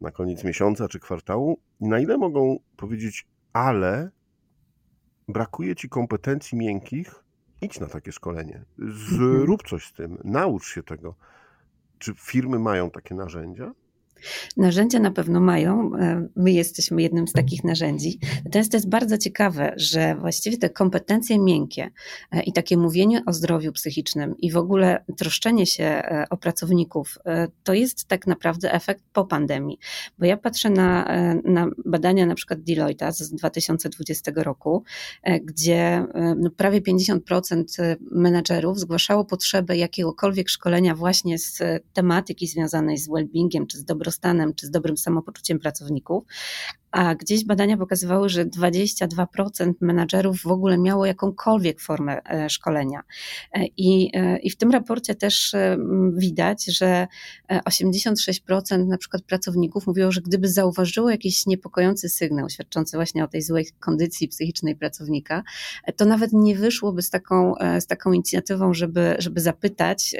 na 0.00 0.10
koniec 0.10 0.44
miesiąca 0.44 0.88
czy 0.88 1.00
kwartału, 1.00 1.60
i 1.80 1.88
na 1.88 2.00
ile 2.00 2.18
mogą 2.18 2.58
powiedzieć, 2.76 3.26
ale 3.52 4.10
brakuje 5.28 5.76
ci 5.76 5.88
kompetencji 5.88 6.58
miękkich, 6.58 7.24
idź 7.62 7.80
na 7.80 7.86
takie 7.86 8.12
szkolenie, 8.12 8.64
zrób 8.78 9.68
coś 9.68 9.86
z 9.86 9.92
tym, 9.92 10.18
naucz 10.24 10.66
się 10.66 10.82
tego. 10.82 11.14
Czy 11.98 12.14
firmy 12.14 12.58
mają 12.58 12.90
takie 12.90 13.14
narzędzia? 13.14 13.72
Narzędzia 14.56 14.98
na 14.98 15.10
pewno 15.10 15.40
mają. 15.40 15.90
E, 15.94 16.28
my 16.36 16.52
jesteśmy 16.52 17.02
jednym 17.02 17.28
z 17.28 17.32
takich 17.32 17.64
narzędzi. 17.64 18.18
Natomiast 18.44 18.70
to 18.70 18.76
jest 18.76 18.88
bardzo 18.88 19.18
ciekawe, 19.18 19.72
że 19.76 20.14
właściwie 20.14 20.58
te 20.58 20.70
kompetencje 20.70 21.38
miękkie 21.38 21.90
e, 22.32 22.42
i 22.42 22.52
takie 22.52 22.76
mówienie 22.76 23.22
o 23.26 23.32
zdrowiu 23.32 23.72
psychicznym 23.72 24.34
i 24.38 24.50
w 24.50 24.56
ogóle 24.56 25.04
troszczenie 25.16 25.66
się 25.66 25.84
e, 25.84 26.26
o 26.30 26.36
pracowników, 26.36 27.18
to 27.64 27.74
jest 27.74 28.04
tak 28.04 28.26
naprawdę 28.26 28.72
efekt 28.72 29.04
po 29.12 29.24
pandemii. 29.24 29.78
Bo 30.18 30.26
ja 30.26 30.36
patrzę 30.36 30.70
na, 30.70 31.08
na 31.44 31.70
badania 31.84 32.26
na 32.26 32.34
przykład 32.34 32.60
Deloitte 32.60 33.12
z 33.12 33.30
2020 33.30 34.32
roku, 34.36 34.84
gdzie 35.42 36.06
no 36.36 36.50
prawie 36.50 36.80
50% 36.80 37.96
menadżerów 38.10 38.78
zgłaszało 38.78 39.24
potrzebę 39.24 39.76
jakiegokolwiek 39.76 40.48
szkolenia 40.48 40.94
właśnie 40.94 41.38
z 41.38 41.62
tematyki 41.92 42.46
związanej 42.46 42.98
z 42.98 43.08
well-beingiem 43.08 43.66
czy 43.66 43.78
z 43.78 43.84
dobrym 43.84 44.07
dobrostanem 44.08 44.54
czy 44.54 44.66
z 44.66 44.70
dobrym 44.70 44.96
samopoczuciem 44.96 45.58
pracowników, 45.58 46.24
a 46.90 47.14
gdzieś 47.14 47.44
badania 47.44 47.76
pokazywały, 47.76 48.28
że 48.28 48.46
22% 48.46 49.72
menadżerów 49.80 50.42
w 50.42 50.46
ogóle 50.46 50.78
miało 50.78 51.06
jakąkolwiek 51.06 51.80
formę 51.80 52.20
e, 52.24 52.50
szkolenia. 52.50 53.02
E, 53.52 53.64
I, 53.76 54.10
e, 54.14 54.38
I 54.38 54.50
w 54.50 54.56
tym 54.56 54.70
raporcie 54.70 55.14
też 55.14 55.54
widać, 56.16 56.64
że 56.64 57.06
86% 57.50 58.86
na 58.86 58.98
przykład 58.98 59.22
pracowników 59.22 59.86
mówiło, 59.86 60.12
że 60.12 60.20
gdyby 60.20 60.48
zauważyło 60.48 61.10
jakiś 61.10 61.46
niepokojący 61.46 62.08
sygnał 62.08 62.50
świadczący 62.50 62.96
właśnie 62.96 63.24
o 63.24 63.28
tej 63.28 63.42
złej 63.42 63.66
kondycji 63.80 64.28
psychicznej 64.28 64.76
pracownika, 64.76 65.42
to 65.96 66.04
nawet 66.04 66.32
nie 66.32 66.56
wyszłoby 66.56 67.02
z 67.02 67.10
taką, 67.10 67.54
z 67.80 67.86
taką 67.86 68.12
inicjatywą, 68.12 68.74
żeby, 68.74 69.16
żeby 69.18 69.40
zapytać, 69.40 70.14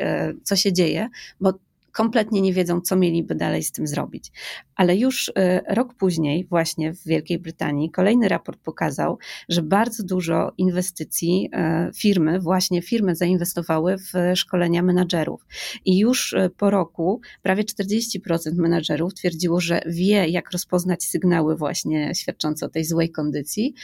co 0.45 0.57
się 0.57 0.73
dzieje, 0.73 1.09
bo 1.41 1.53
kompletnie 1.99 2.41
nie 2.41 2.53
wiedzą, 2.53 2.81
co 2.81 2.97
mieliby 2.97 3.35
dalej 3.35 3.63
z 3.63 3.73
tym 3.73 3.87
zrobić. 3.87 4.33
Ale 4.75 4.97
już 4.97 5.29
y, 5.29 5.33
rok 5.69 5.95
później, 5.95 6.45
właśnie 6.45 6.93
w 6.93 7.05
Wielkiej 7.05 7.39
Brytanii, 7.39 7.91
kolejny 7.91 8.29
raport 8.29 8.61
pokazał, 8.61 9.19
że 9.49 9.63
bardzo 9.63 10.03
dużo 10.03 10.53
inwestycji 10.59 11.51
y, 11.89 11.93
firmy, 11.95 12.41
właśnie 12.41 12.83
firmy 12.83 13.17
zainwestowały 13.17 13.97
w 13.99 14.13
szkolenia 14.37 14.83
menadżerów. 14.83 15.47
I 15.85 15.99
już 15.99 16.33
y, 16.33 16.51
po 16.57 16.71
roku 16.71 17.21
prawie 17.43 17.65
40% 17.65 18.19
menadżerów 18.55 19.15
twierdziło, 19.15 19.61
że 19.61 19.81
wie, 19.87 20.29
jak 20.29 20.51
rozpoznać 20.51 21.05
sygnały 21.05 21.57
właśnie 21.57 22.15
świadczące 22.15 22.67
o 22.67 22.69
tej 22.69 22.85
złej 22.85 23.11
kondycji, 23.11 23.75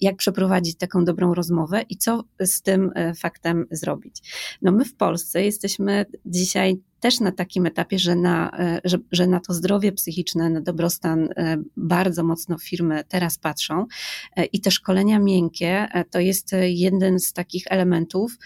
jak 0.00 0.16
przeprowadzić 0.16 0.76
taką 0.76 1.04
dobrą 1.04 1.34
rozmowę 1.34 1.82
i 1.88 1.96
co 1.96 2.24
z 2.40 2.62
tym 2.62 2.90
faktem 3.18 3.66
zrobić. 3.70 4.22
No 4.62 4.72
my 4.72 4.84
w 4.84 4.94
Polsce 4.94 5.44
jesteśmy 5.44 6.06
dzisiaj 6.26 6.80
też 7.00 7.20
na 7.20 7.32
takim 7.32 7.66
etapie, 7.66 7.98
że 7.98 8.14
na, 8.14 8.50
e, 8.58 8.80
że, 8.84 8.98
że 9.12 9.26
na 9.26 9.40
to 9.40 9.54
zdrowie 9.54 9.92
psychiczne, 9.92 10.50
na 10.50 10.60
dobrostan 10.60 11.28
e, 11.36 11.56
bardzo 11.76 12.24
mocno 12.24 12.58
firmy 12.58 13.04
teraz 13.08 13.38
patrzą 13.38 13.86
e, 14.36 14.44
i 14.44 14.60
te 14.60 14.70
szkolenia 14.70 15.18
miękkie 15.18 15.88
to 16.10 16.20
jest 16.20 16.50
jeden 16.62 17.20
z 17.20 17.32
takich 17.32 17.64
elementów, 17.66 18.38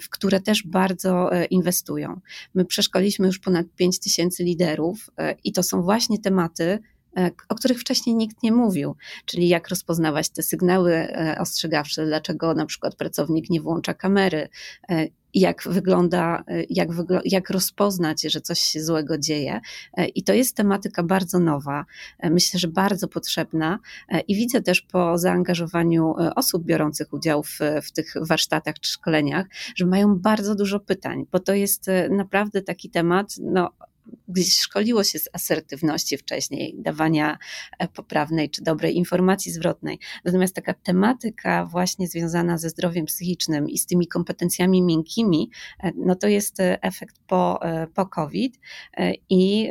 w 0.00 0.08
które 0.08 0.40
też 0.40 0.62
bardzo 0.66 1.30
inwestują. 1.50 2.20
My 2.54 2.64
przeszkoliliśmy 2.64 3.26
już 3.26 3.38
ponad 3.38 3.66
5 3.76 3.98
tysięcy 3.98 4.44
liderów 4.44 5.10
i 5.44 5.52
to 5.52 5.62
są 5.62 5.82
właśnie 5.82 6.18
tematy, 6.18 6.78
o 7.48 7.54
których 7.54 7.80
wcześniej 7.80 8.16
nikt 8.16 8.42
nie 8.42 8.52
mówił, 8.52 8.96
czyli 9.24 9.48
jak 9.48 9.68
rozpoznawać 9.68 10.28
te 10.28 10.42
sygnały 10.42 11.08
ostrzegawcze, 11.38 12.06
dlaczego 12.06 12.54
na 12.54 12.66
przykład 12.66 12.96
pracownik 12.96 13.50
nie 13.50 13.60
włącza 13.60 13.94
kamery, 13.94 14.48
jak 15.34 15.62
wygląda, 15.66 16.44
jak, 16.70 16.92
wygl 16.92 17.20
jak 17.24 17.50
rozpoznać, 17.50 18.22
że 18.22 18.40
coś 18.40 18.58
się 18.58 18.84
złego 18.84 19.18
dzieje. 19.18 19.60
I 20.14 20.22
to 20.22 20.32
jest 20.32 20.56
tematyka 20.56 21.02
bardzo 21.02 21.38
nowa, 21.38 21.84
myślę, 22.22 22.60
że 22.60 22.68
bardzo 22.68 23.08
potrzebna 23.08 23.78
i 24.28 24.34
widzę 24.36 24.62
też 24.62 24.80
po 24.80 25.18
zaangażowaniu 25.18 26.14
osób 26.36 26.64
biorących 26.64 27.12
udział 27.12 27.42
w, 27.42 27.58
w 27.82 27.92
tych 27.92 28.14
warsztatach 28.20 28.74
czy 28.80 28.92
szkoleniach, 28.92 29.46
że 29.76 29.86
mają 29.86 30.18
bardzo 30.18 30.54
dużo 30.54 30.80
pytań, 30.80 31.26
bo 31.32 31.38
to 31.38 31.54
jest 31.54 31.86
naprawdę 32.10 32.62
taki 32.62 32.90
temat, 32.90 33.34
no, 33.40 33.70
gdzieś 34.28 34.58
szkoliło 34.58 35.04
się 35.04 35.18
z 35.18 35.28
asertywności 35.32 36.16
wcześniej, 36.16 36.74
dawania 36.78 37.38
e, 37.78 37.88
poprawnej 37.88 38.50
czy 38.50 38.62
dobrej 38.62 38.96
informacji 38.96 39.52
zwrotnej. 39.52 39.98
Natomiast 40.24 40.54
taka 40.54 40.74
tematyka 40.74 41.66
właśnie 41.66 42.08
związana 42.08 42.58
ze 42.58 42.70
zdrowiem 42.70 43.06
psychicznym 43.06 43.68
i 43.68 43.78
z 43.78 43.86
tymi 43.86 44.06
kompetencjami 44.06 44.82
miękkimi, 44.82 45.50
e, 45.82 45.92
no 45.96 46.14
to 46.14 46.28
jest 46.28 46.60
e, 46.60 46.82
efekt 46.82 47.16
po, 47.26 47.60
po 47.94 48.06
COVID 48.06 48.60
i, 49.30 49.68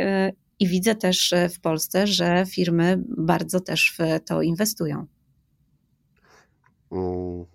i 0.60 0.68
widzę 0.68 0.96
też 0.96 1.34
w 1.56 1.60
Polsce, 1.60 2.08
że 2.08 2.46
firmy 2.50 3.04
bardzo 3.18 3.60
też 3.60 3.98
w 3.98 4.26
to 4.26 4.42
inwestują. 4.42 5.08
Mm, 6.92 7.46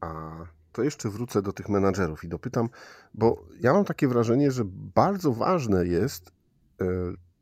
a 0.00 0.53
to 0.74 0.82
jeszcze 0.82 1.10
wrócę 1.10 1.42
do 1.42 1.52
tych 1.52 1.68
menadżerów 1.68 2.24
i 2.24 2.28
dopytam, 2.28 2.68
bo 3.14 3.44
ja 3.60 3.72
mam 3.72 3.84
takie 3.84 4.08
wrażenie, 4.08 4.50
że 4.50 4.62
bardzo 4.94 5.32
ważne 5.32 5.86
jest 5.86 6.32
e, 6.80 6.84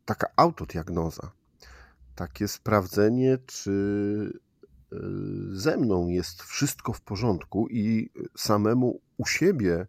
taka 0.04 0.26
autodiagnoza. 0.36 1.30
Takie 2.14 2.48
sprawdzenie, 2.48 3.38
czy 3.46 4.40
e, 4.92 4.96
ze 5.52 5.76
mną 5.76 6.08
jest 6.08 6.42
wszystko 6.42 6.92
w 6.92 7.00
porządku 7.00 7.68
i 7.70 8.10
samemu 8.36 9.00
u 9.16 9.26
siebie 9.26 9.86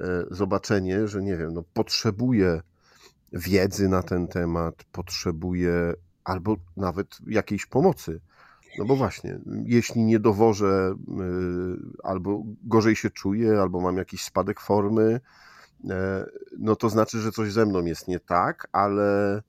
e, 0.00 0.24
zobaczenie, 0.30 1.08
że 1.08 1.22
nie 1.22 1.36
wiem, 1.36 1.54
no 1.54 1.62
potrzebuję 1.74 2.62
wiedzy 3.32 3.88
na 3.88 4.02
ten 4.02 4.28
temat, 4.28 4.84
potrzebuję 4.92 5.94
albo 6.24 6.56
nawet 6.76 7.18
jakiejś 7.26 7.66
pomocy 7.66 8.20
no 8.78 8.84
bo 8.84 8.96
właśnie, 8.96 9.38
jeśli 9.64 10.04
nie 10.04 10.20
dowożę, 10.20 10.94
y, 10.94 12.02
albo 12.02 12.42
gorzej 12.64 12.96
się 12.96 13.10
czuję, 13.10 13.60
albo 13.60 13.80
mam 13.80 13.96
jakiś 13.96 14.24
spadek 14.24 14.60
formy, 14.60 15.20
e, 15.90 16.26
no 16.58 16.76
to 16.76 16.88
znaczy, 16.88 17.20
że 17.20 17.32
coś 17.32 17.52
ze 17.52 17.66
mną 17.66 17.84
jest 17.84 18.08
nie 18.08 18.20
tak, 18.20 18.68
ale, 18.72 19.42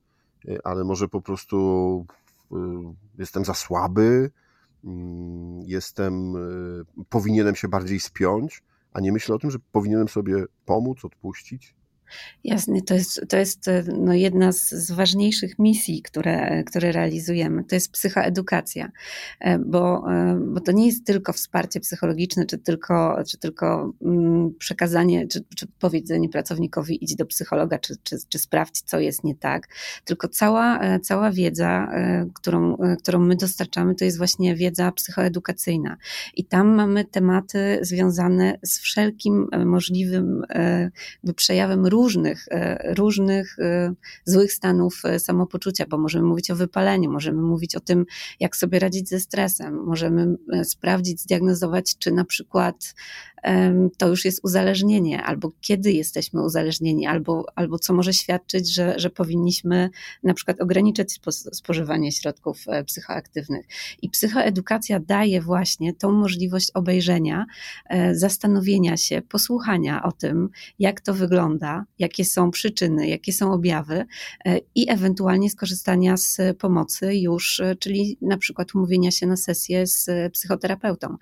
y, 0.45 0.59
ale 0.63 0.83
może 0.83 1.07
po 1.07 1.21
prostu 1.21 2.05
y, 2.51 2.55
jestem 3.17 3.45
za 3.45 3.53
słaby, 3.53 4.31
mm, 4.83 5.61
jestem, 5.65 6.33
powinienem 7.09 7.55
się 7.55 7.67
bardziej 7.67 7.99
spiąć, 7.99 8.63
a 8.93 8.99
nie 8.99 9.11
myślę 9.11 9.35
o 9.35 9.39
tym, 9.39 9.51
że 9.51 9.59
powinienem 9.71 10.07
sobie 10.07 10.45
pomóc, 10.65 11.05
odpuścić. 11.05 11.75
Jasne, 12.43 12.81
to 12.81 12.93
jest, 12.93 13.21
to 13.29 13.37
jest 13.37 13.69
no, 13.97 14.13
jedna 14.13 14.51
z, 14.51 14.69
z 14.69 14.91
ważniejszych 14.91 15.59
misji, 15.59 16.01
które, 16.01 16.63
które 16.63 16.91
realizujemy. 16.91 17.63
To 17.63 17.75
jest 17.75 17.91
psychoedukacja, 17.91 18.91
e, 19.39 19.59
bo, 19.59 20.11
e, 20.11 20.39
bo 20.47 20.59
to 20.59 20.71
nie 20.71 20.85
jest 20.85 21.05
tylko 21.05 21.33
wsparcie 21.33 21.79
psychologiczne, 21.79 22.45
czy 22.45 22.57
tylko, 22.57 23.23
czy 23.27 23.37
tylko 23.37 23.93
mm, 24.01 24.53
przekazanie, 24.59 25.27
czy, 25.27 25.43
czy 25.55 25.67
powiedzenie 25.79 26.29
pracownikowi 26.29 27.03
idź 27.03 27.15
do 27.15 27.25
psychologa, 27.25 27.79
czy, 27.79 27.95
czy, 28.03 28.17
czy 28.29 28.39
sprawdź, 28.39 28.81
co 28.81 28.99
jest 28.99 29.23
nie 29.23 29.35
tak, 29.35 29.67
tylko 30.05 30.27
cała, 30.27 30.79
e, 30.79 30.99
cała 30.99 31.31
wiedza, 31.31 31.91
którą, 32.33 32.77
którą 32.99 33.19
my 33.19 33.35
dostarczamy, 33.35 33.95
to 33.95 34.05
jest 34.05 34.17
właśnie 34.17 34.55
wiedza 34.55 34.91
psychoedukacyjna. 34.91 35.97
I 36.35 36.45
tam 36.45 36.67
mamy 36.67 37.05
tematy 37.05 37.79
związane 37.81 38.59
z 38.63 38.79
wszelkim 38.79 39.47
możliwym 39.65 40.43
przejawem 41.35 41.85
różnych, 41.85 42.00
różnych 42.83 43.57
złych 44.25 44.53
stanów 44.53 45.01
samopoczucia, 45.17 45.85
bo 45.89 45.97
możemy 45.97 46.25
mówić 46.25 46.51
o 46.51 46.55
wypaleniu, 46.55 47.11
możemy 47.11 47.41
mówić 47.41 47.75
o 47.75 47.79
tym, 47.79 48.05
jak 48.39 48.55
sobie 48.55 48.79
radzić 48.79 49.09
ze 49.09 49.19
stresem, 49.19 49.83
możemy 49.83 50.35
sprawdzić, 50.63 51.21
zdiagnozować, 51.21 51.97
czy 51.97 52.11
na 52.11 52.25
przykład 52.25 52.93
to 53.97 54.07
już 54.07 54.25
jest 54.25 54.39
uzależnienie, 54.43 55.23
albo 55.23 55.51
kiedy 55.61 55.91
jesteśmy 55.91 56.43
uzależnieni, 56.43 57.07
albo, 57.07 57.45
albo 57.55 57.79
co 57.79 57.93
może 57.93 58.13
świadczyć, 58.13 58.73
że, 58.73 58.99
że 58.99 59.09
powinniśmy 59.09 59.89
na 60.23 60.33
przykład 60.33 60.61
ograniczyć 60.61 61.19
spożywanie 61.53 62.11
środków 62.11 62.57
e, 62.67 62.83
psychoaktywnych. 62.83 63.65
I 64.01 64.09
psychoedukacja 64.09 64.99
daje 64.99 65.41
właśnie 65.41 65.93
tą 65.93 66.11
możliwość 66.11 66.71
obejrzenia, 66.73 67.45
e, 67.89 68.15
zastanowienia 68.15 68.97
się, 68.97 69.21
posłuchania 69.21 70.03
o 70.03 70.11
tym, 70.11 70.49
jak 70.79 71.01
to 71.01 71.13
wygląda, 71.13 71.85
jakie 71.99 72.25
są 72.25 72.51
przyczyny, 72.51 73.07
jakie 73.07 73.33
są 73.33 73.53
objawy 73.53 74.05
e, 74.45 74.59
i 74.75 74.89
ewentualnie 74.89 75.49
skorzystania 75.49 76.17
z 76.17 76.37
pomocy 76.59 77.15
już, 77.15 77.61
czyli 77.79 78.17
na 78.21 78.37
przykład 78.37 78.75
umówienia 78.75 79.11
się 79.11 79.27
na 79.27 79.37
sesję 79.37 79.87
z 79.87 80.09
psychoterapeutą 80.33 81.17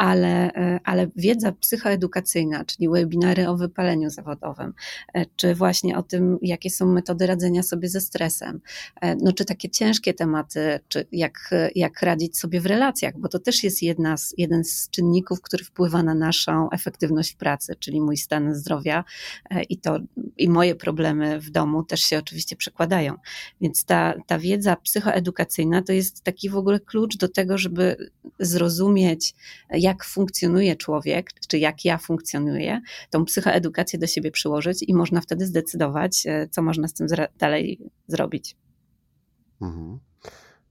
ale, 0.00 0.54
e, 0.54 0.80
ale 0.84 1.10
wiedza 1.16 1.52
psychoedukacyjna, 1.52 2.64
czyli 2.64 2.88
webinary 2.88 3.48
o 3.48 3.56
wypaleniu 3.56 4.10
zawodowym, 4.10 4.74
e, 5.14 5.26
czy 5.36 5.54
właśnie 5.54 5.98
o 5.98 6.02
tym, 6.02 6.38
jakie 6.42 6.70
są 6.70 6.86
metody 6.86 7.26
radzenia 7.26 7.62
sobie 7.62 7.88
ze 7.88 8.00
stresem, 8.00 8.60
e, 9.00 9.16
no 9.16 9.32
czy 9.32 9.44
takie 9.44 9.70
ciężkie 9.70 10.14
tematy, 10.14 10.80
czy 10.88 11.06
jak, 11.12 11.50
jak 11.74 12.02
radzić 12.02 12.38
sobie 12.38 12.60
w 12.60 12.66
relacjach, 12.66 13.18
bo 13.18 13.28
to 13.28 13.38
też 13.38 13.64
jest 13.64 13.82
jedna 13.82 14.16
z, 14.16 14.34
jeden 14.38 14.64
z 14.64 14.90
czynników, 14.90 15.40
który 15.40 15.64
wpływa 15.64 16.02
na 16.02 16.14
naszą 16.14 16.70
efektywność 16.70 17.32
w 17.32 17.36
pracy, 17.36 17.74
czyli 17.78 18.00
mój 18.00 18.16
stan 18.16 18.54
zdrowia 18.54 19.04
i 19.68 19.78
to 19.78 19.98
i 20.36 20.48
moje 20.48 20.74
problemy 20.74 21.40
w 21.40 21.50
domu 21.50 21.84
też 21.84 22.00
się 22.00 22.18
oczywiście 22.18 22.56
przekładają. 22.56 23.14
Więc 23.60 23.84
ta, 23.84 24.14
ta 24.26 24.38
wiedza 24.38 24.76
psychoedukacyjna 24.76 25.82
to 25.82 25.92
jest 25.92 26.22
taki 26.22 26.50
w 26.50 26.56
ogóle 26.56 26.80
klucz 26.80 27.16
do 27.16 27.28
tego, 27.28 27.58
żeby 27.58 28.10
zrozumieć, 28.38 29.34
jak 29.70 29.89
jak 29.90 30.04
funkcjonuje 30.04 30.76
człowiek, 30.76 31.30
czy 31.48 31.58
jak 31.58 31.84
ja 31.84 31.98
funkcjonuję, 31.98 32.80
tą 33.10 33.24
psychoedukację 33.24 33.98
do 33.98 34.06
siebie 34.06 34.30
przyłożyć 34.30 34.82
i 34.82 34.94
można 34.94 35.20
wtedy 35.20 35.46
zdecydować, 35.46 36.26
e, 36.26 36.48
co 36.48 36.62
można 36.62 36.88
z 36.88 36.94
tym 36.94 37.06
dalej 37.38 37.80
zrobić. 38.06 38.56
Mhm. 39.60 39.98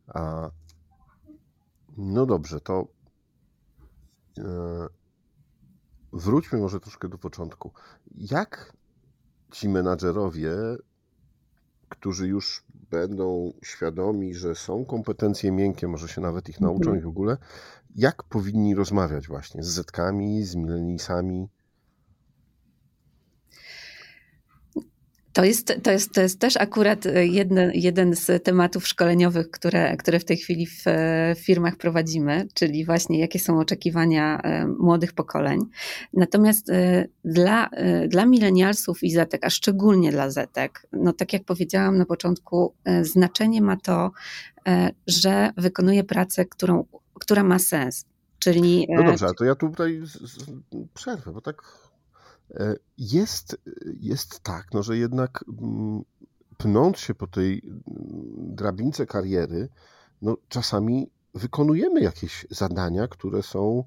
A, 0.08 0.50
no 1.98 2.26
dobrze, 2.26 2.60
to 2.60 2.88
e, 4.38 4.88
wróćmy 6.14 6.60
może 6.60 6.80
troszkę 6.80 7.10
do 7.10 7.18
początku. 7.18 7.72
Jak 8.16 8.74
ci 9.52 9.70
menadżerowie, 9.70 10.52
którzy 11.90 12.28
już 12.28 12.64
będą 12.92 13.54
świadomi, 13.64 14.34
że 14.36 14.56
są 14.56 14.86
kompetencje 14.86 15.52
miękkie, 15.52 15.88
może 15.88 16.08
się 16.08 16.22
nawet 16.22 16.50
ich 16.50 16.62
nauczą 16.62 16.90
mhm. 16.90 16.98
i 16.98 17.02
w 17.02 17.08
ogóle, 17.08 17.38
jak 17.96 18.24
powinni 18.24 18.76
rozmawiać 18.76 19.28
właśnie 19.28 19.64
z 19.64 19.68
zetkami, 19.68 20.44
z 20.44 20.56
milenisami? 20.56 21.48
To 25.34 25.46
jest, 25.46 25.74
to, 25.84 25.92
jest, 25.92 26.14
to 26.14 26.22
jest 26.22 26.40
też 26.40 26.58
akurat 26.58 27.06
jeden, 27.22 27.72
jeden 27.74 28.16
z 28.16 28.44
tematów 28.44 28.88
szkoleniowych, 28.88 29.52
które, 29.52 29.98
które 29.98 30.20
w 30.20 30.26
tej 30.26 30.38
chwili 30.38 30.68
w, 30.68 30.84
w 31.36 31.40
firmach 31.40 31.76
prowadzimy, 31.76 32.48
czyli 32.54 32.86
właśnie 32.86 33.20
jakie 33.20 33.40
są 33.40 33.60
oczekiwania 33.60 34.42
e, 34.42 34.68
młodych 34.68 35.14
pokoleń. 35.14 35.60
Natomiast 36.14 36.70
e, 36.70 37.06
dla, 37.26 37.70
e, 37.70 38.08
dla 38.08 38.26
milenialsów 38.26 39.04
i 39.04 39.12
zetek, 39.12 39.46
a 39.46 39.50
szczególnie 39.50 40.12
dla 40.12 40.30
zetek, 40.30 40.88
no 40.94 41.14
tak 41.14 41.34
jak 41.34 41.44
powiedziałam 41.44 41.98
na 41.98 42.06
początku, 42.06 42.74
znaczenie 43.02 43.62
ma 43.62 43.78
to, 43.78 44.12
że 45.08 45.52
wykonuje 45.58 46.04
pracę, 46.04 46.46
którą 46.46 46.86
która 47.20 47.44
ma 47.44 47.60
sens. 47.60 48.06
Czyli, 48.40 48.88
no 48.90 49.04
dobrze, 49.04 49.26
ale 49.26 49.36
to 49.36 49.46
ja 49.46 49.56
tutaj 49.56 50.02
przerwę, 50.94 51.32
bo 51.32 51.42
tak 51.42 51.62
e, 51.62 51.89
jest, 52.98 53.58
jest 54.00 54.40
tak, 54.40 54.68
no, 54.74 54.84
że 54.84 54.98
jednak 54.98 55.46
mm, 55.62 56.02
pnąc 56.58 56.98
się 56.98 57.16
po 57.16 57.28
tej 57.28 57.62
mm, 57.66 57.84
drabince 58.56 59.06
kariery, 59.06 59.70
no, 60.22 60.38
czasami 60.50 61.10
wykonujemy 61.34 62.02
jakieś 62.02 62.46
zadania, 62.50 63.08
które 63.08 63.44
są 63.44 63.84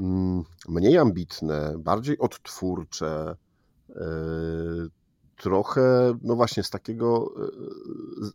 mm, 0.00 0.44
mniej 0.68 0.98
ambitne, 0.98 1.74
bardziej 1.78 2.18
odtwórcze, 2.18 3.36
e, 3.90 3.94
trochę, 5.36 6.14
no 6.22 6.36
właśnie, 6.36 6.62
z 6.62 6.70
takiego 6.70 7.30
e, 7.36 7.48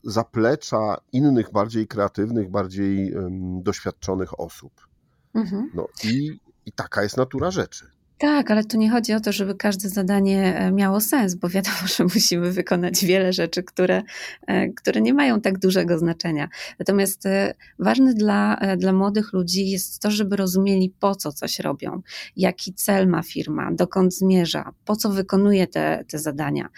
zaplecza 0.04 0.98
innych, 1.12 1.52
bardziej 1.52 1.88
kreatywnych, 1.88 2.52
bardziej 2.52 3.14
doświadczonych 3.62 4.40
osób. 4.40 4.88
Mhm. 5.34 5.72
No 5.74 5.88
i, 6.04 6.40
i 6.66 6.72
taka 6.72 7.04
jest 7.04 7.18
natura 7.18 7.52
rzeczy. 7.52 7.92
Tak, 8.18 8.52
ale 8.52 8.64
tu 8.64 8.78
nie 8.78 8.90
chodzi 8.90 9.14
o 9.14 9.20
to, 9.20 9.32
żeby 9.32 9.56
każde 9.56 9.90
zadanie 9.90 10.58
e, 10.58 10.72
miało 10.72 11.02
sens, 11.02 11.36
bo 11.36 11.50
wiadomo, 11.50 11.78
że 11.98 12.04
musimy 12.04 12.52
wykonać 12.52 13.06
wiele 13.06 13.34
rzeczy, 13.34 13.64
które, 13.64 14.02
e, 14.48 14.70
które 14.70 15.02
nie 15.02 15.14
mają 15.14 15.42
tak 15.42 15.60
dużego 15.60 15.98
znaczenia. 15.98 16.50
Natomiast 16.80 17.26
e, 17.26 17.54
ważne 17.80 18.14
dla, 18.14 18.60
dla 18.78 18.94
młodych 18.94 19.34
ludzi 19.34 19.70
jest 19.70 20.02
to, 20.02 20.12
żeby 20.12 20.36
rozumieli, 20.36 20.94
po 21.00 21.16
co 21.16 21.32
coś 21.32 21.60
robią, 21.60 22.02
jaki 22.38 22.74
cel 22.74 23.08
ma 23.08 23.24
firma, 23.24 23.72
dokąd 23.72 24.14
zmierza, 24.14 24.72
po 24.86 24.96
co 24.96 25.10
wykonuje 25.10 25.68
te, 25.68 26.06
te 26.08 26.20
zadania. 26.20 26.70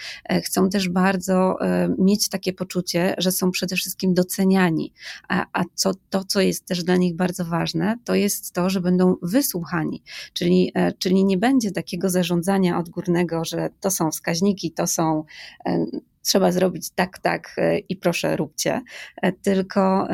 Chcą 0.43 0.69
też 0.69 0.89
bardzo 0.89 1.57
mieć 1.97 2.29
takie 2.29 2.53
poczucie, 2.53 3.15
że 3.17 3.31
są 3.31 3.51
przede 3.51 3.75
wszystkim 3.75 4.13
doceniani. 4.13 4.93
A, 5.27 5.45
a 5.53 5.63
co, 5.73 5.91
to, 6.09 6.23
co 6.23 6.41
jest 6.41 6.65
też 6.65 6.83
dla 6.83 6.95
nich 6.95 7.15
bardzo 7.15 7.45
ważne, 7.45 7.97
to 8.03 8.15
jest 8.15 8.51
to, 8.53 8.69
że 8.69 8.81
będą 8.81 9.15
wysłuchani, 9.21 10.03
czyli, 10.33 10.73
czyli 10.99 11.24
nie 11.25 11.37
będzie 11.37 11.71
takiego 11.71 12.09
zarządzania 12.09 12.79
odgórnego, 12.79 13.45
że 13.45 13.69
to 13.79 13.91
są 13.91 14.11
wskaźniki, 14.11 14.71
to 14.71 14.87
są 14.87 15.23
e, 15.65 15.85
trzeba 16.21 16.51
zrobić 16.51 16.89
tak, 16.89 17.19
tak 17.19 17.55
e, 17.57 17.77
i 17.77 17.95
proszę 17.95 18.35
róbcie, 18.37 18.81
e, 19.21 19.31
tylko, 19.31 20.07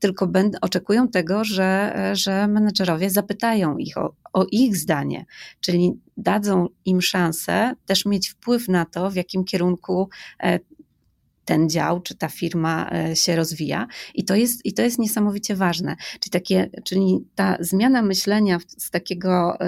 tylko 0.00 0.26
będą, 0.26 0.58
oczekują 0.62 1.08
tego, 1.08 1.44
że, 1.44 1.94
że 2.12 2.48
menedżerowie 2.48 3.10
zapytają 3.10 3.76
ich 3.76 3.98
o, 3.98 4.14
o 4.32 4.46
ich 4.50 4.76
zdanie, 4.76 5.24
czyli 5.60 6.00
dadzą 6.16 6.66
im 6.84 7.02
szansę 7.02 7.74
też 7.86 8.06
mieć 8.06 8.28
wpływ 8.28 8.68
na 8.68 8.84
to, 8.84 9.10
w 9.10 9.14
jakim 9.14 9.44
kierunku 9.44 10.08
ten 11.46 11.70
dział 11.70 12.00
czy 12.00 12.14
ta 12.14 12.28
firma 12.28 12.90
e, 12.90 13.16
się 13.16 13.36
rozwija. 13.36 13.86
I 14.14 14.24
to 14.24 14.34
jest, 14.34 14.66
i 14.66 14.72
to 14.72 14.82
jest 14.82 14.98
niesamowicie 14.98 15.56
ważne. 15.56 15.96
Czyli, 16.20 16.30
takie, 16.30 16.70
czyli 16.84 17.24
ta 17.34 17.56
zmiana 17.60 18.02
myślenia 18.02 18.58
z 18.78 18.90
takiego 18.90 19.58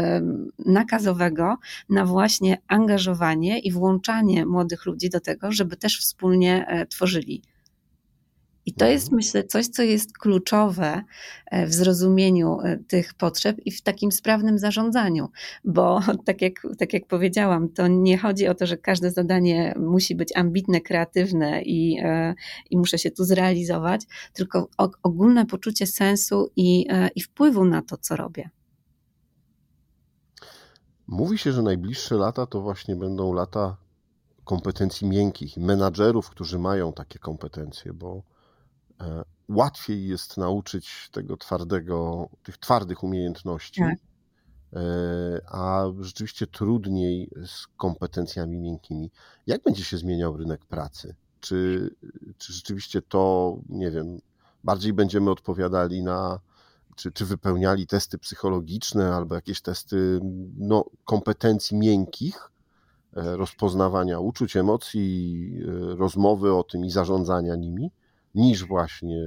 nakazowego 0.59 1.57
na 1.89 2.05
właśnie 2.05 2.59
angażowanie 2.69 3.59
i 3.59 3.73
włączanie 3.73 4.47
młodych 4.47 4.87
ludzi 4.87 5.11
do 5.11 5.21
tego, 5.21 5.53
żeby 5.53 5.77
też 5.77 6.01
wspólnie 6.01 6.67
e, 6.67 6.87
tworzyli 6.87 7.43
i 8.69 8.73
to 8.73 8.87
jest, 8.87 9.07
mhm. 9.07 9.17
myślę, 9.17 9.45
coś, 9.45 9.67
co 9.67 9.83
jest 9.83 10.19
kluczowe 10.19 11.03
e, 11.47 11.67
w 11.67 11.75
zrozumieniu 11.75 12.61
e, 12.61 12.77
tych 12.77 13.15
potrzeb 13.15 13.57
i 13.65 13.71
w 13.71 13.83
takim 13.83 14.13
sprawnym 14.13 14.59
zarządzaniu, 14.59 15.29
bo 15.65 16.01
tak 16.27 16.43
jak, 16.43 16.55
tak 16.79 16.93
jak 16.93 17.07
powiedziałam, 17.07 17.69
to 17.69 17.89
nie 17.89 18.19
chodzi 18.19 18.49
o 18.49 18.55
to, 18.55 18.67
że 18.67 18.77
każde 18.77 19.11
zadanie 19.11 19.75
musi 19.79 20.15
być 20.15 20.37
ambitne, 20.37 20.81
kreatywne 20.81 21.63
i, 21.63 21.99
e, 22.03 22.35
i 22.71 22.79
muszę 22.79 22.99
się 22.99 23.11
tu 23.11 23.25
zrealizować, 23.25 24.03
tylko 24.33 24.69
ogólne 25.03 25.47
poczucie 25.47 25.87
sensu 25.87 26.51
i, 26.57 26.87
i 27.15 27.21
wpływu 27.23 27.65
na 27.65 27.83
to, 27.83 27.97
co 27.97 28.17
robię. 28.17 28.51
Mówi 31.07 31.39
się, 31.39 31.53
że 31.53 31.63
najbliższe 31.63 32.15
lata 32.15 32.47
to 32.47 32.61
właśnie 32.61 32.97
będą 32.97 33.33
lata 33.33 33.77
kompetencji 34.45 35.09
miękkich, 35.09 35.57
menadżerów, 35.57 36.31
którzy 36.31 36.59
mają 36.59 36.93
takie 36.93 37.19
kompetencje, 37.19 37.93
bo 37.93 38.23
łatwiej 39.49 40.09
jest 40.09 40.37
nauczyć 40.37 41.09
tego 41.13 41.37
twardego, 41.37 42.29
tych 42.43 42.59
twardych 42.59 43.05
umiejętności, 43.05 43.81
tak. 43.81 43.99
a 45.47 45.85
rzeczywiście 46.01 46.47
trudniej 46.47 47.31
z 47.47 47.67
kompetencjami 47.77 48.59
miękkimi. 48.59 49.11
Jak 49.47 49.63
będzie 49.63 49.85
się 49.85 49.99
zmieniał 49.99 50.37
rynek 50.37 50.65
pracy? 50.65 51.15
Czy, 51.41 51.91
czy 52.39 52.53
rzeczywiście 52.53 53.03
to, 53.03 53.57
nie 53.69 53.91
wiem, 53.91 54.19
bardziej 54.65 54.93
będziemy 54.93 55.31
odpowiadali 55.31 56.03
na, 56.03 56.41
czy, 56.99 57.13
czy 57.13 57.27
wypełniali 57.27 57.87
testy 57.87 58.19
psychologiczne 58.19 59.15
albo 59.15 59.35
jakieś 59.35 59.61
testy 59.61 60.21
no, 60.57 60.85
kompetencji 61.05 61.77
miękkich, 61.77 62.51
e, 63.17 63.37
rozpoznawania 63.37 64.19
uczuć, 64.21 64.57
emocji, 64.57 65.53
e, 65.61 65.97
rozmowy 65.97 66.55
o 66.55 66.65
tym 66.65 66.85
i 66.85 66.91
zarządzania 66.91 67.57
nimi, 67.57 67.91
niż 68.35 68.65
właśnie 68.65 69.25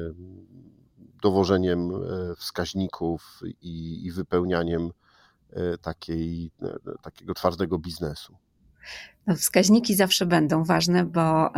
dowożeniem 1.22 1.92
e, 1.92 2.36
wskaźników 2.36 3.40
i, 3.62 4.06
i 4.06 4.12
wypełnianiem 4.12 4.92
takiej, 5.82 6.52
takiego 7.02 7.34
twardego 7.34 7.80
biznesu. 7.80 8.38
Wskaźniki 9.36 9.96
zawsze 9.96 10.26
będą 10.26 10.64
ważne, 10.64 11.06
bo, 11.06 11.50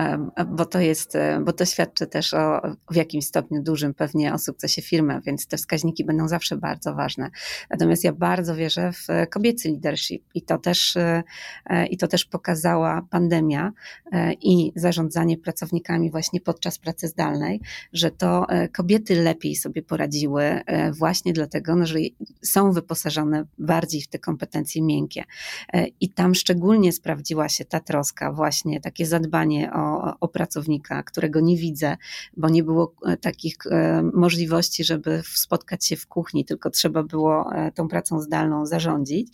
bo, 0.48 0.66
to 0.66 0.80
jest, 0.80 1.18
bo 1.46 1.54
to 1.54 1.66
świadczy 1.66 2.08
też 2.08 2.34
o 2.34 2.62
w 2.92 2.96
jakimś 2.96 3.26
stopniu 3.26 3.64
dużym 3.64 3.94
pewnie 3.94 4.34
o 4.34 4.38
sukcesie 4.38 4.82
firmy, 4.82 5.22
więc 5.26 5.48
te 5.48 5.58
wskaźniki 5.58 6.06
będą 6.06 6.28
zawsze 6.28 6.58
bardzo 6.58 6.96
ważne. 6.96 7.30
Natomiast 7.70 8.04
ja 8.04 8.14
bardzo 8.14 8.56
wierzę 8.56 8.92
w 8.92 9.08
kobiecy 9.30 9.70
leadership 9.70 10.24
i 10.34 10.42
to 10.42 10.58
też, 10.58 10.98
e, 10.98 11.24
i 11.90 11.98
to 11.98 12.08
też 12.08 12.26
pokazała 12.26 13.02
pandemia 13.10 13.72
e, 14.12 14.34
i 14.34 14.72
zarządzanie 14.76 15.38
pracownikami 15.38 16.12
właśnie 16.12 16.42
podczas 16.42 16.80
pracy 16.80 17.08
zdalnej, 17.08 17.62
że 17.94 18.12
to 18.12 18.50
e, 18.50 18.70
kobiety 18.70 19.16
lepiej 19.16 19.56
sobie 19.56 19.82
poradziły 19.82 20.62
właśnie 20.98 21.34
dlatego, 21.34 21.76
no, 21.76 21.86
że 21.86 22.00
są 22.42 22.72
wyposażone 22.72 23.46
bardziej 23.58 24.02
w 24.02 24.08
te 24.08 24.20
kompetencje 24.20 24.82
miękkie. 24.82 25.24
I 26.00 26.10
tam 26.10 26.36
szczególnie 26.36 26.92
sprawdziła 26.92 27.50
się 27.54 27.66
ta 27.66 27.80
troska, 27.80 28.32
właśnie 28.32 28.82
takie 28.82 29.06
zadbanie 29.06 29.74
o, 29.74 29.93
o 30.20 30.28
pracownika, 30.28 31.04
którego 31.04 31.40
nie 31.40 31.58
widzę, 31.58 31.98
bo 32.38 32.50
nie 32.50 32.64
było 32.64 32.94
e, 33.06 33.18
takich 33.18 33.56
e, 33.72 34.04
możliwości, 34.14 34.84
żeby 34.84 35.22
spotkać 35.26 35.86
się 35.86 35.96
w 35.96 36.08
kuchni, 36.08 36.46
tylko 36.46 36.70
trzeba 36.70 37.04
było 37.04 37.56
e, 37.56 37.72
tą 37.72 37.88
pracą 37.88 38.22
zdalną 38.22 38.66
zarządzić. 38.66 39.28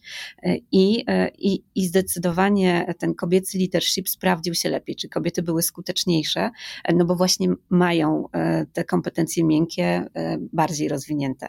I, 0.72 1.06
i, 1.38 1.64
i 1.76 1.88
zdecydowanie 1.88 2.94
ten 3.00 3.16
kobiecy 3.16 3.58
leadership 3.58 4.10
sprawdził 4.10 4.54
się 4.54 4.70
lepiej, 4.70 4.96
czy 4.96 5.10
kobiety 5.10 5.42
były 5.42 5.62
skuteczniejsze, 5.62 6.50
no 6.94 7.06
bo 7.06 7.16
właśnie 7.16 7.48
mają 7.70 8.26
te 8.74 8.84
kompetencje 8.84 9.44
miękkie 9.44 10.06
bardziej 10.54 10.90
rozwinięte. 10.90 11.48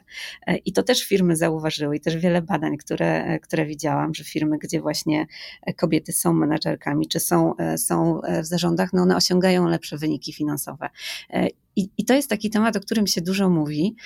I 0.64 0.72
to 0.72 0.82
też 0.82 1.04
firmy 1.04 1.36
zauważyły, 1.36 1.96
i 1.96 2.00
też 2.00 2.16
wiele 2.16 2.42
badań, 2.42 2.76
które, 2.76 3.38
które 3.38 3.66
widziałam, 3.66 4.14
że 4.14 4.24
firmy, 4.24 4.58
gdzie 4.58 4.80
właśnie 4.80 5.26
kobiety 5.76 6.12
są 6.12 6.32
menadżerkami, 6.32 7.06
czy 7.06 7.20
są, 7.20 7.54
są 7.76 8.20
w 8.42 8.46
zarządach, 8.46 8.92
no 8.92 9.06
one 9.10 9.16
osiągają 9.16 9.68
lepsze 9.68 9.96
wyniki 9.96 10.32
finansowe. 10.32 10.90
E, 11.76 11.80
I, 11.80 11.90
I, 11.98 12.04
to 12.04 12.14
jest 12.14 12.30
taki 12.30 12.50
temat, 12.50 12.76
o 12.76 12.80
którym 12.80 13.06
się 13.06 13.20
dużo 13.20 13.50
mówi, 13.50 13.96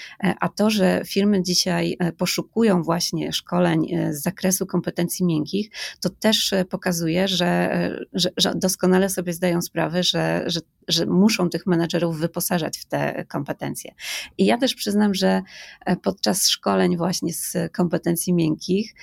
a 0.41 0.49
to, 0.49 0.71
że 0.71 1.03
firmy 1.07 1.43
dzisiaj 1.43 1.97
poszukują 2.19 2.83
właśnie 2.83 3.33
szkoleń 3.33 3.89
z 4.11 4.23
zakresu 4.23 4.67
kompetencji 4.67 5.27
miękkich, 5.27 5.71
to 6.01 6.11
też 6.11 6.55
pokazuje, 6.71 7.29
że, 7.29 7.71
że, 8.13 8.31
że 8.37 8.55
doskonale 8.55 9.11
sobie 9.11 9.33
zdają 9.33 9.63
sprawę, 9.63 10.03
że, 10.03 10.45
że 10.47 10.61
że 10.89 11.07
muszą 11.07 11.51
tych 11.51 11.67
menedżerów 11.67 12.19
wyposażać 12.19 12.79
w 12.79 12.85
te 12.85 13.25
kompetencje. 13.29 13.95
I 14.39 14.47
ja 14.47 14.59
też 14.59 14.75
przyznam, 14.75 15.15
że 15.15 15.43
e, 15.87 15.97
podczas 15.97 16.49
szkoleń 16.49 16.97
właśnie 16.97 17.33
z 17.33 17.57
kompetencji 17.73 18.33
miękkich, 18.33 18.95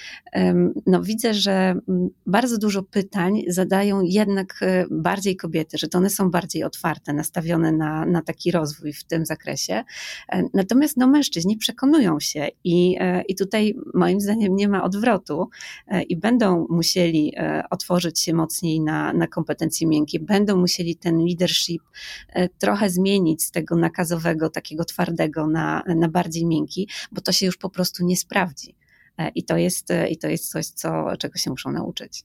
no 0.85 1.01
widzę, 1.01 1.33
że 1.33 1.75
bardzo 2.25 2.57
dużo 2.57 2.83
pytań 2.83 3.41
zadają 3.47 4.01
jednak 4.01 4.59
e, 4.61 4.85
bardziej 4.91 5.35
kobiety, 5.35 5.77
że 5.77 5.87
to 5.87 5.97
one 5.97 6.09
są 6.09 6.31
bardziej 6.31 6.63
otwarte, 6.63 7.13
nastawione 7.13 7.71
na, 7.71 8.05
na 8.05 8.21
taki 8.21 8.51
rozwój 8.51 8.60
w 8.93 9.03
tym 9.03 9.25
zakresie. 9.25 9.83
E, 10.29 10.43
natomiast 10.53 10.97
no, 10.97 11.07
mężczyźni 11.07 11.57
przekonują 11.57 12.19
się 12.19 12.47
i, 12.63 12.97
i 13.27 13.35
tutaj 13.35 13.75
moim 13.93 14.21
zdaniem 14.21 14.55
nie 14.55 14.67
ma 14.67 14.83
odwrotu 14.83 15.49
i 16.09 16.17
będą 16.17 16.65
musieli 16.69 17.33
otworzyć 17.69 18.19
się 18.19 18.33
mocniej 18.33 18.81
na, 18.81 19.13
na 19.13 19.27
kompetencje 19.27 19.87
miękkie, 19.87 20.19
będą 20.19 20.57
musieli 20.57 20.95
ten 20.95 21.25
leadership 21.25 21.81
e, 22.29 22.49
trochę 22.49 22.89
zmienić 22.89 23.43
z 23.43 23.51
tego 23.51 23.75
nakazowego, 23.75 24.49
takiego 24.49 24.85
twardego 24.85 25.47
na, 25.47 25.83
na 25.95 26.07
bardziej 26.07 26.45
miękki, 26.45 26.89
bo 27.11 27.21
to 27.21 27.31
się 27.31 27.45
już 27.45 27.57
po 27.57 27.69
prostu 27.69 28.05
nie 28.05 28.17
sprawdzi. 28.17 28.75
E, 29.17 29.29
I 29.29 29.43
to 29.43 29.57
jest, 29.57 29.91
e, 29.91 30.09
i 30.09 30.17
to 30.17 30.27
jest 30.27 30.51
coś, 30.51 30.65
co, 30.65 31.17
czego 31.19 31.37
się 31.37 31.49
muszą 31.49 31.71
nauczyć. 31.71 32.23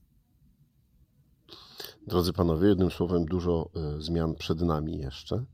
Drodzy 2.06 2.32
panowie, 2.32 2.68
jednym 2.68 2.90
słowem, 2.90 3.24
dużo 3.24 3.70
zmian 3.98 4.34
przed 4.34 4.60
nami 4.60 4.98
jeszcze. 4.98 5.44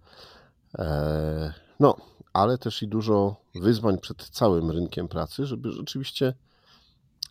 No, 1.80 1.96
ale 2.32 2.58
też 2.58 2.82
i 2.82 2.88
dużo 2.88 3.36
wyzwań 3.54 3.98
przed 3.98 4.28
całym 4.28 4.70
rynkiem 4.70 5.08
pracy, 5.08 5.46
żeby 5.46 5.72
rzeczywiście 5.72 6.34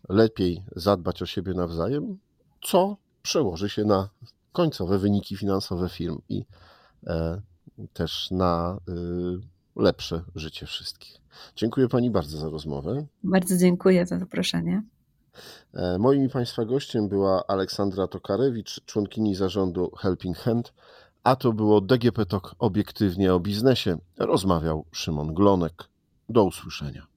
lepiej 0.10 0.64
zadbać 0.76 1.22
o 1.22 1.26
siebie 1.26 1.54
nawzajem, 1.54 2.18
co 2.64 2.98
przełoży 3.22 3.70
się 3.70 3.84
na 3.84 4.10
końcowe 4.52 4.98
wyniki 4.98 5.38
finansowe 5.38 5.90
firm 5.90 6.18
i 6.30 6.46
e, 7.08 7.42
też 7.94 8.32
na 8.32 8.80
y, 8.90 9.82
lepsze 9.82 10.24
życie 10.36 10.66
wszystkich. 10.66 11.18
Dziękuję 11.56 11.88
Pani 11.88 12.12
bardzo 12.12 12.38
za 12.38 12.50
rozmowę. 12.50 13.06
Bardzo 13.24 13.58
dziękuję 13.58 14.06
za 14.06 14.20
zaproszenie. 14.20 14.84
E, 15.74 15.98
moim 15.98 16.26
i 16.26 16.30
Państwa 16.30 16.66
gościem 16.66 17.10
była 17.10 17.48
Aleksandra 17.48 18.08
Tokarewicz, 18.08 18.82
członkini 18.86 19.36
zarządu 19.36 19.92
Helping 19.98 20.38
Hand, 20.38 20.74
a 21.24 21.36
to 21.36 21.54
było 21.54 21.82
DGP 21.82 22.26
Talk 22.26 22.56
obiektywnie 22.60 23.34
o 23.34 23.40
biznesie. 23.40 23.98
Rozmawiał 24.18 24.86
Szymon 24.92 25.34
Glonek. 25.34 25.90
Do 26.30 26.44
usłyszenia. 26.44 27.11